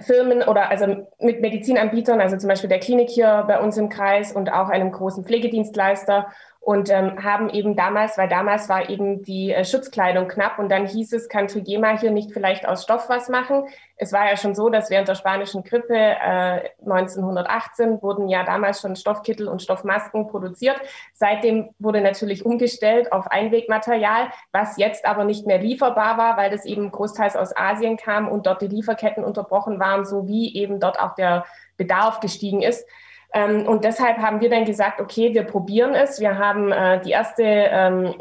[0.00, 4.32] Firmen oder also mit Medizinanbietern, also zum Beispiel der Klinik hier bei uns im Kreis
[4.32, 6.28] und auch einem großen Pflegedienstleister
[6.62, 10.86] und ähm, haben eben damals, weil damals war eben die äh, Schutzkleidung knapp und dann
[10.86, 13.66] hieß es, kann Trigema hier nicht vielleicht aus Stoff was machen?
[13.96, 18.82] Es war ja schon so, dass während der spanischen Grippe äh, 1918 wurden ja damals
[18.82, 20.78] schon Stoffkittel und Stoffmasken produziert.
[21.14, 26.66] Seitdem wurde natürlich umgestellt auf Einwegmaterial, was jetzt aber nicht mehr lieferbar war, weil das
[26.66, 31.14] eben großteils aus Asien kam und dort die Lieferketten unterbrochen waren, sowie eben dort auch
[31.14, 31.46] der
[31.78, 32.86] Bedarf gestiegen ist.
[33.32, 36.20] Ähm, und deshalb haben wir dann gesagt, okay, wir probieren es.
[36.20, 38.14] Wir haben äh, die erste ähm,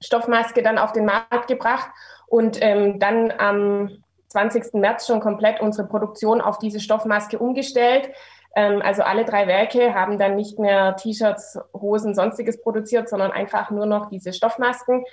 [0.00, 1.88] Stoffmaske dann auf den Markt gebracht
[2.26, 3.90] und ähm, dann am
[4.28, 4.74] 20.
[4.74, 8.10] März schon komplett unsere Produktion auf diese Stoffmaske umgestellt.
[8.56, 13.70] Ähm, also alle drei Werke haben dann nicht mehr T-Shirts, Hosen, sonstiges produziert, sondern einfach
[13.70, 15.04] nur noch diese Stoffmasken.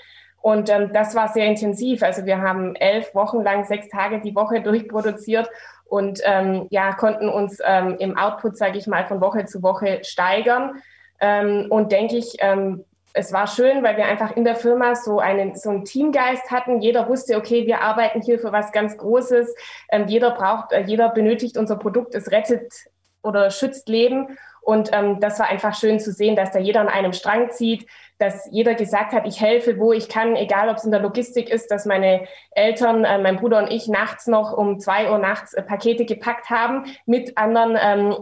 [0.41, 2.03] Und ähm, das war sehr intensiv.
[2.03, 5.49] Also wir haben elf Wochen lang, sechs Tage die Woche durchproduziert
[5.85, 9.99] und ähm, ja, konnten uns ähm, im Output, sage ich mal, von Woche zu Woche
[10.03, 10.81] steigern.
[11.19, 15.19] Ähm, und denke ich, ähm, es war schön, weil wir einfach in der Firma so
[15.19, 16.81] einen, so einen Teamgeist hatten.
[16.81, 19.53] Jeder wusste, okay, wir arbeiten hier für was ganz Großes.
[19.91, 22.15] Ähm, jeder braucht, äh, jeder benötigt unser Produkt.
[22.15, 22.71] Es rettet
[23.21, 24.37] oder schützt Leben.
[24.61, 27.87] Und ähm, das war einfach schön zu sehen, dass da jeder an einem Strang zieht,
[28.21, 31.49] dass jeder gesagt hat, ich helfe, wo ich kann, egal ob es in der Logistik
[31.49, 35.53] ist, dass meine Eltern, äh, mein Bruder und ich nachts noch um zwei Uhr nachts
[35.53, 38.15] äh, Pakete gepackt haben mit anderen ähm,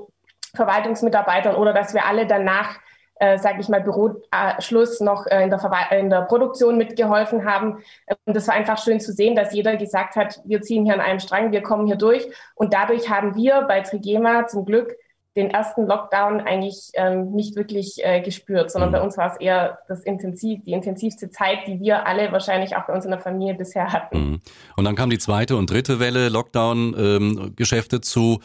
[0.56, 2.80] Verwaltungsmitarbeitern oder dass wir alle danach
[3.20, 7.84] äh, sage ich mal, Büroschluss noch äh, in, der in der Produktion mitgeholfen haben.
[8.26, 11.02] Und das war einfach schön zu sehen, dass jeder gesagt hat, wir ziehen hier an
[11.02, 12.26] einem Strang, wir kommen hier durch.
[12.56, 14.96] Und dadurch haben wir bei Trigema zum Glück
[15.36, 18.94] den ersten Lockdown eigentlich ähm, nicht wirklich äh, gespürt, sondern mhm.
[18.94, 22.86] bei uns war es eher das intensiv, die intensivste Zeit, die wir alle wahrscheinlich auch
[22.88, 24.18] bei uns in der Familie bisher hatten.
[24.18, 24.42] Mhm.
[24.76, 28.40] Und dann kam die zweite und dritte Welle Lockdown-Geschäfte ähm, zu.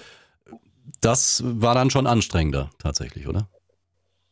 [1.01, 3.49] Das war dann schon anstrengender tatsächlich, oder?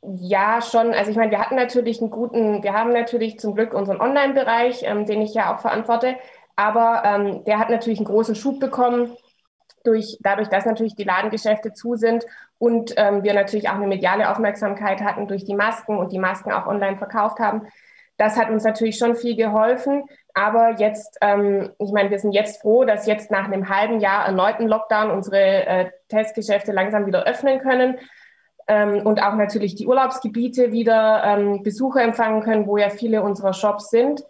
[0.03, 0.93] Ja, schon.
[0.93, 4.83] Also ich meine, wir hatten natürlich einen guten, wir haben natürlich zum Glück unseren Online-Bereich,
[4.83, 6.17] ähm, den ich ja auch verantworte,
[6.57, 9.17] aber ähm, der hat natürlich einen großen Schub bekommen
[9.85, 12.25] durch, dadurch, dass natürlich die Ladengeschäfte zu sind
[12.59, 16.53] und ähm, wir natürlich auch eine mediale Aufmerksamkeit hatten durch die Masken und die Masken
[16.53, 17.67] auch online verkauft haben.
[18.17, 20.05] Das hat uns natürlich schon viel geholfen.
[20.35, 24.25] Aber jetzt, ähm, ich meine, wir sind jetzt froh, dass jetzt nach einem halben Jahr
[24.27, 27.99] erneuten Lockdown unsere äh, Testgeschäfte langsam wieder öffnen können
[28.67, 33.53] ähm, und auch natürlich die Urlaubsgebiete wieder ähm, Besucher empfangen können, wo ja viele unserer
[33.53, 34.25] Shops sind.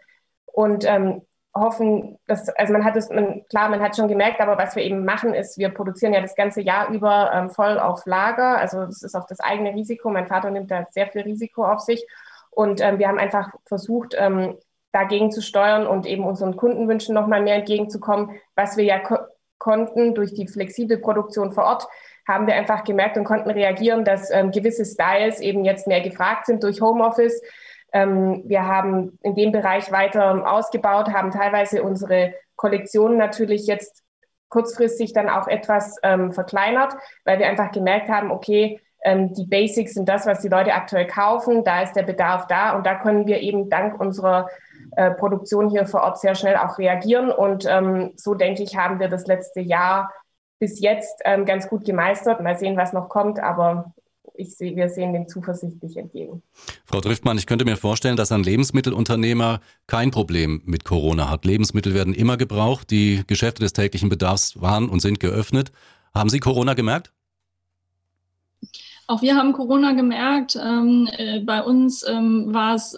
[0.46, 1.22] Und ähm,
[1.54, 4.82] hoffen, dass, also man hat es, man, klar, man hat schon gemerkt, aber was wir
[4.82, 8.58] eben machen, ist, wir produzieren ja das ganze Jahr über ähm, voll auf Lager.
[8.58, 10.10] Also das ist auch das eigene Risiko.
[10.10, 12.06] Mein Vater nimmt da sehr viel Risiko auf sich.
[12.50, 14.56] Und ähm, wir haben einfach versucht, ähm,
[14.92, 19.16] dagegen zu steuern und eben unseren Kundenwünschen nochmal mehr entgegenzukommen, was wir ja ko
[19.58, 21.86] konnten durch die flexible Produktion vor Ort
[22.26, 26.46] haben wir einfach gemerkt und konnten reagieren, dass ähm, gewisse Styles eben jetzt mehr gefragt
[26.46, 27.42] sind durch Homeoffice.
[27.92, 34.02] Ähm, wir haben in dem Bereich weiter ausgebaut, haben teilweise unsere Kollektionen natürlich jetzt
[34.48, 39.94] kurzfristig dann auch etwas ähm, verkleinert, weil wir einfach gemerkt haben, okay, ähm, die Basics
[39.94, 43.26] sind das, was die Leute aktuell kaufen, da ist der Bedarf da und da können
[43.26, 44.48] wir eben dank unserer
[44.96, 49.00] äh, Produktion hier vor Ort sehr schnell auch reagieren und ähm, so denke ich, haben
[49.00, 50.12] wir das letzte Jahr
[50.58, 52.40] bis jetzt ähm, ganz gut gemeistert.
[52.40, 53.92] Mal sehen, was noch kommt, aber
[54.34, 56.42] ich sehe, wir sehen dem zuversichtlich entgegen.
[56.84, 61.44] Frau Driftmann, ich könnte mir vorstellen, dass ein Lebensmittelunternehmer kein Problem mit Corona hat.
[61.44, 65.72] Lebensmittel werden immer gebraucht, die Geschäfte des täglichen Bedarfs waren und sind geöffnet.
[66.14, 67.12] Haben Sie Corona gemerkt?
[69.08, 70.56] Auch wir haben Corona gemerkt.
[70.56, 72.52] Ähm, äh, bei uns ähm,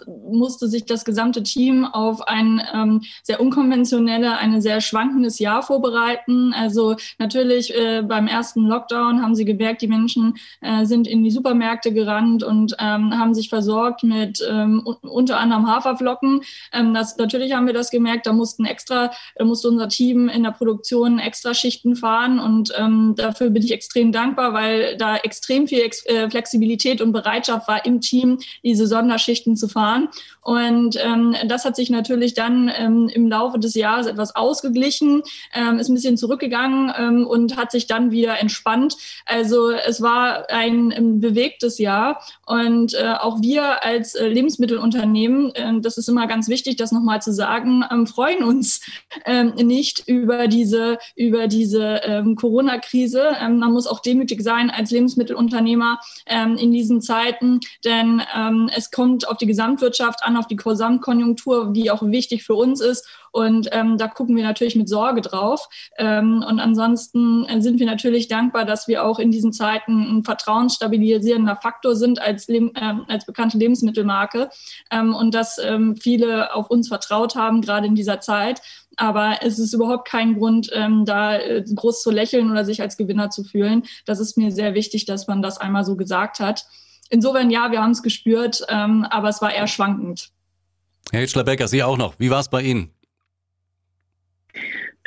[0.07, 6.53] musste sich das gesamte Team auf ein ähm, sehr unkonventionelle, ein sehr schwankendes Jahr vorbereiten.
[6.53, 11.31] Also natürlich äh, beim ersten Lockdown haben sie gemerkt, die Menschen äh, sind in die
[11.31, 16.41] Supermärkte gerannt und ähm, haben sich versorgt mit ähm, unter anderem Haferflocken.
[16.71, 18.27] Ähm, das, natürlich haben wir das gemerkt.
[18.27, 22.73] Da mussten extra, da musste unser Team in der Produktion extra Schichten fahren und
[23.15, 25.94] dafür bin ich extrem dankbar, weil da extrem viel äh,
[26.29, 30.09] Flexibilität und Bereitschaft war im Team, diese Sonderschichten zu fahren.
[30.41, 35.79] Und ähm, das hat sich natürlich dann ähm, im Laufe des Jahres etwas ausgeglichen, ähm,
[35.79, 38.95] ist ein bisschen zurückgegangen ähm, und hat sich dann wieder entspannt.
[39.25, 45.81] Also es war ein, ein bewegtes Jahr und äh, auch wir als äh, Lebensmittelunternehmen, äh,
[45.81, 48.81] das ist immer ganz wichtig, das nochmal zu sagen, ähm, freuen uns
[49.25, 53.35] ähm, nicht über diese, über diese ähm, Corona-Krise.
[53.41, 55.84] Ähm, man muss auch demütig sein als Lebensmittelunternehmer
[56.25, 61.71] ähm, in diesen Zeiten, denn ähm, es kommt auf die Gesamtwirtschaft an, auf die Gesamtkonjunktur,
[61.73, 63.07] die auch wichtig für uns ist.
[63.31, 65.67] Und ähm, da gucken wir natürlich mit Sorge drauf.
[65.97, 71.57] Ähm, und ansonsten sind wir natürlich dankbar, dass wir auch in diesen Zeiten ein vertrauensstabilisierender
[71.57, 72.61] Faktor sind als, äh,
[73.09, 74.49] als bekannte Lebensmittelmarke
[74.89, 78.61] ähm, und dass ähm, viele auf uns vertraut haben, gerade in dieser Zeit.
[78.97, 82.97] Aber es ist überhaupt kein Grund, ähm, da äh, groß zu lächeln oder sich als
[82.97, 83.83] Gewinner zu fühlen.
[84.05, 86.65] Das ist mir sehr wichtig, dass man das einmal so gesagt hat.
[87.09, 90.31] Insofern ja, wir haben es gespürt, ähm, aber es war eher schwankend.
[91.11, 92.19] Herr Hitschler-Becker, Sie auch noch.
[92.19, 92.91] Wie war es bei Ihnen?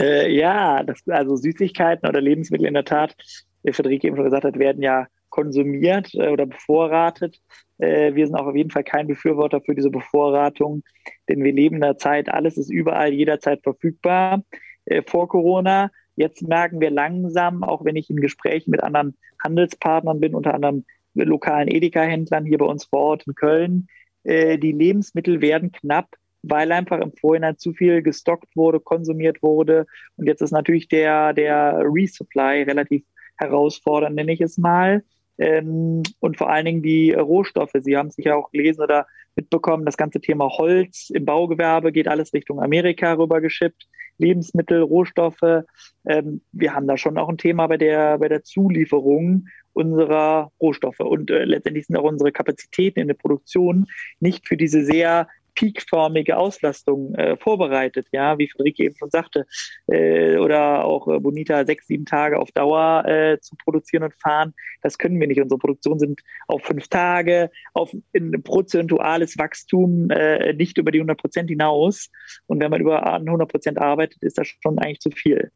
[0.00, 3.16] Äh, ja, das, also Süßigkeiten oder Lebensmittel in der Tat,
[3.62, 7.40] wie Friederike eben schon gesagt hat, werden ja konsumiert äh, oder bevorratet.
[7.78, 10.82] Äh, wir sind auch auf jeden Fall kein Befürworter für diese Bevorratung,
[11.28, 14.42] denn wir leben in der Zeit, alles ist überall jederzeit verfügbar.
[14.84, 20.18] Äh, vor Corona Jetzt merken wir langsam, auch wenn ich in Gesprächen mit anderen Handelspartnern
[20.18, 23.86] bin, unter anderem lokalen Edeka-Händlern hier bei uns vor Ort in Köln,
[24.24, 26.08] äh, die Lebensmittel werden knapp,
[26.42, 29.86] weil einfach im Vorhinein zu viel gestockt wurde, konsumiert wurde.
[30.16, 33.04] Und jetzt ist natürlich der, der Resupply relativ
[33.36, 35.04] herausfordernd, nenne ich es mal.
[35.38, 37.72] Ähm, und vor allen Dingen die Rohstoffe.
[37.80, 42.32] Sie haben sicher auch gelesen oder mitbekommen, das ganze Thema Holz im Baugewerbe geht alles
[42.32, 43.86] Richtung Amerika rübergeschippt.
[44.18, 45.62] Lebensmittel, Rohstoffe.
[46.04, 51.00] Ähm, wir haben da schon auch ein Thema bei der, bei der Zulieferung unserer Rohstoffe.
[51.00, 53.86] Und äh, letztendlich sind auch unsere Kapazitäten in der Produktion
[54.18, 59.44] nicht für diese sehr peakförmige Auslastung äh, vorbereitet, ja, wie Friederike eben schon sagte,
[59.88, 64.54] äh, oder auch äh, Bonita sechs, sieben Tage auf Dauer äh, zu produzieren und fahren,
[64.82, 65.40] das können wir nicht.
[65.40, 71.18] Unsere Produktion sind auf fünf Tage, auf ein prozentuales Wachstum äh, nicht über die 100
[71.18, 72.08] Prozent hinaus.
[72.46, 75.50] Und wenn man über 100 Prozent arbeitet, ist das schon eigentlich zu viel.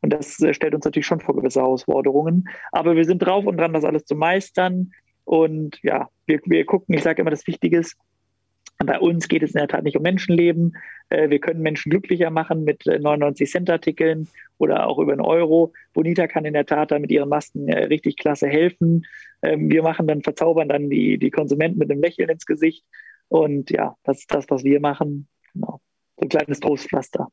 [0.00, 2.48] Und das äh, stellt uns natürlich schon vor gewisse Herausforderungen.
[2.70, 4.92] Aber wir sind drauf und dran, das alles zu meistern.
[5.24, 7.96] Und ja, wir, wir gucken, ich sage immer, das Wichtige ist,
[8.78, 10.76] Bei uns geht es in der Tat nicht um Menschenleben.
[11.08, 15.72] Äh, wir können Menschen glücklicher machen mit 99 Cent Artikeln oder auch über einen Euro.
[15.94, 19.04] Bonita kann in der Tat da mit ihren Masken richtig klasse helfen.
[19.42, 22.84] Ähm, wir machen dann, verzaubern dann die, die Konsumenten mit einem Lächeln ins Gesicht.
[23.28, 25.28] Und ja, das ist das, was wir machen.
[25.54, 25.80] Genau.
[26.16, 27.28] So ein kleines Trostpflaster.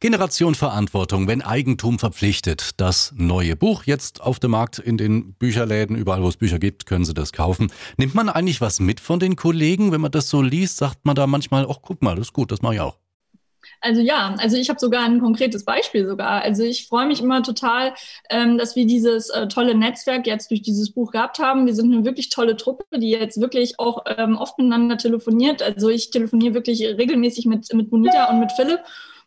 [0.00, 2.72] Generation Verantwortung, wenn Eigentum verpflichtet.
[2.78, 6.86] Das neue Buch jetzt auf dem Markt in den Bücherläden, überall wo es Bücher gibt,
[6.86, 7.72] können Sie das kaufen.
[7.96, 10.76] Nimmt man eigentlich was mit von den Kollegen, wenn man das so liest?
[10.76, 12.98] Sagt man da manchmal, ach guck mal, das ist gut, das mache ich auch.
[13.80, 16.42] Also ja, also ich habe sogar ein konkretes Beispiel sogar.
[16.42, 17.94] Also ich freue mich immer total,
[18.30, 21.66] ähm, dass wir dieses äh, tolle Netzwerk jetzt durch dieses Buch gehabt haben.
[21.66, 25.62] Wir sind eine wirklich tolle Truppe, die jetzt wirklich auch ähm, oft miteinander telefoniert.
[25.62, 28.80] Also ich telefoniere wirklich regelmäßig mit, mit Bonita und mit Philipp.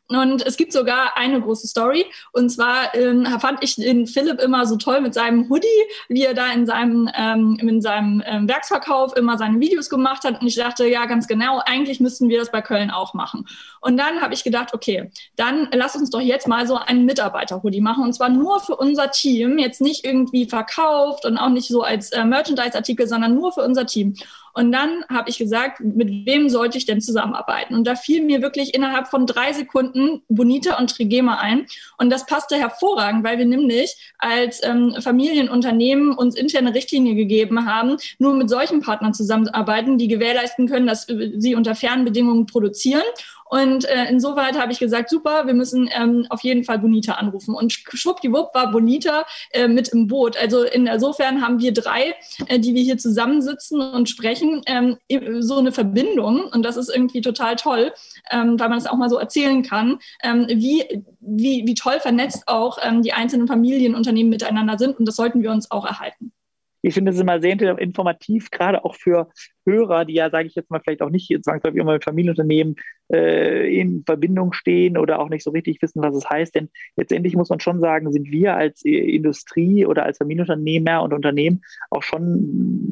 [0.10, 2.06] Und es gibt sogar eine große Story.
[2.32, 5.68] Und zwar ähm, fand ich den Philipp immer so toll mit seinem Hoodie,
[6.08, 10.42] wie er da in seinem, ähm, in seinem ähm, Werksverkauf immer seine Videos gemacht hat.
[10.42, 13.46] Und ich dachte, ja, ganz genau, eigentlich müssten wir das bei Köln auch machen.
[13.82, 17.82] Und dann habe ich gedacht, okay, dann lass uns doch jetzt mal so einen Mitarbeiter-Hoodie
[17.82, 18.06] machen.
[18.06, 22.12] Und zwar nur für unser Team, jetzt nicht irgendwie verkauft und auch nicht so als
[22.12, 24.16] äh, Merchandise-Artikel, sondern nur für unser Team.
[24.58, 27.76] Und dann habe ich gesagt, mit wem sollte ich denn zusammenarbeiten?
[27.76, 31.68] Und da fiel mir wirklich innerhalb von drei Sekunden Bonita und Trigema ein.
[32.00, 37.98] Und das passte hervorragend, weil wir nämlich als ähm, Familienunternehmen uns interne Richtlinie gegeben haben,
[38.18, 43.04] nur mit solchen Partnern zusammenarbeiten, die gewährleisten können, dass sie unter fairen Bedingungen produzieren
[43.50, 47.56] und äh, insoweit habe ich gesagt, super, wir müssen ähm, auf jeden Fall Bonita anrufen.
[47.56, 50.38] Und schwuppdiwupp war Bonita äh, mit im Boot.
[50.38, 52.16] Also insofern haben wir drei,
[52.48, 54.98] äh, die wir hier zusammensitzen und sprechen, ähm,
[55.40, 56.44] so eine Verbindung.
[56.52, 57.94] Und das ist irgendwie total toll,
[58.32, 62.44] ähm, weil man es auch mal so erzählen kann, ähm, wie, wie, wie toll vernetzt
[62.48, 65.00] auch ähm, die einzelnen Familienunternehmen miteinander sind.
[65.00, 66.32] Und das sollten wir uns auch erhalten.
[66.82, 69.30] Ich finde es immer sehr informativ, gerade auch für
[69.66, 72.76] Hörer, die ja, sage ich jetzt mal, vielleicht auch nicht zwangsläufig immer mit Familienunternehmen
[73.12, 76.56] äh, in Verbindung stehen oder auch nicht so richtig wissen, was es heißt.
[76.56, 81.14] Denn letztendlich muss man schon sagen, sind wir als äh, Industrie oder als Familienunternehmer und
[81.14, 82.38] Unternehmen auch schon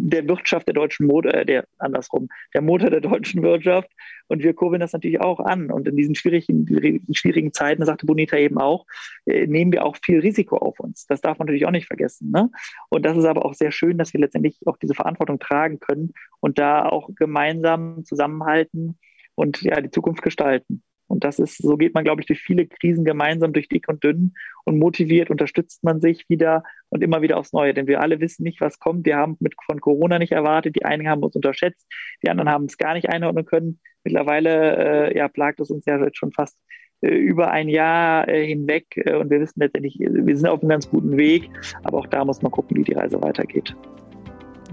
[0.09, 3.89] der Wirtschaft der deutschen Motor, äh, der andersrum, der Motor der deutschen Wirtschaft.
[4.27, 5.71] Und wir kurbeln das natürlich auch an.
[5.71, 6.65] Und in diesen schwierigen,
[7.13, 8.85] schwierigen Zeiten, sagte Bonita eben auch,
[9.25, 11.05] äh, nehmen wir auch viel Risiko auf uns.
[11.05, 12.31] Das darf man natürlich auch nicht vergessen.
[12.31, 12.49] Ne?
[12.89, 16.13] Und das ist aber auch sehr schön, dass wir letztendlich auch diese Verantwortung tragen können
[16.39, 18.97] und da auch gemeinsam zusammenhalten
[19.35, 20.83] und ja, die Zukunft gestalten.
[21.07, 24.03] Und das ist, so geht man, glaube ich, durch viele Krisen gemeinsam, durch dick und
[24.03, 24.33] dünn
[24.63, 27.73] und motiviert, unterstützt man sich wieder und immer wieder aufs Neue.
[27.73, 29.05] Denn wir alle wissen nicht, was kommt.
[29.05, 30.75] Wir haben mit von Corona nicht erwartet.
[30.75, 31.85] Die einen haben uns unterschätzt,
[32.23, 33.79] die anderen haben es gar nicht einordnen können.
[34.03, 36.57] Mittlerweile äh, ja, plagt es uns ja jetzt schon fast
[37.01, 40.69] äh, über ein Jahr äh, hinweg äh, und wir wissen letztendlich, wir sind auf einem
[40.69, 41.49] ganz guten Weg,
[41.83, 43.75] aber auch da muss man gucken, wie die Reise weitergeht.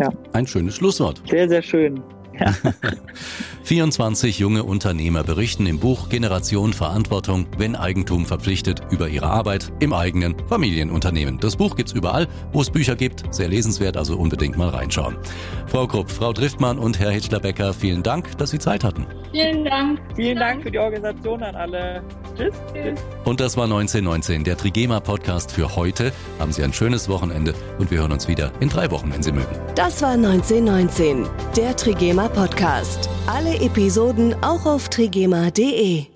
[0.01, 0.11] Ja.
[0.33, 1.22] Ein schönes Schlusswort.
[1.28, 2.03] Sehr, sehr schön.
[2.39, 2.55] Ja.
[3.64, 9.93] 24 junge Unternehmer berichten im Buch Generation Verantwortung, wenn Eigentum verpflichtet, über ihre Arbeit im
[9.93, 11.39] eigenen Familienunternehmen.
[11.39, 13.22] Das Buch gibt's überall, wo es Bücher gibt.
[13.33, 15.16] Sehr lesenswert, also unbedingt mal reinschauen.
[15.66, 19.07] Frau Krupp, Frau Driftmann und Herr Hitchler-Becker, vielen Dank, dass Sie Zeit hatten.
[19.30, 20.01] Vielen Dank.
[20.14, 22.03] Vielen Dank für die Organisation an alle.
[22.37, 22.55] Tschüss.
[22.72, 23.01] Tschüss.
[23.24, 26.12] Und das war 1919, der Trigema Podcast für heute.
[26.39, 29.33] Haben Sie ein schönes Wochenende und wir hören uns wieder in drei Wochen, wenn Sie
[29.33, 29.49] mögen.
[29.74, 31.26] Das war 1919,
[31.57, 31.74] der
[32.23, 33.09] Trigema Podcast.
[33.27, 36.11] Alle Episoden auch auf trigema.de.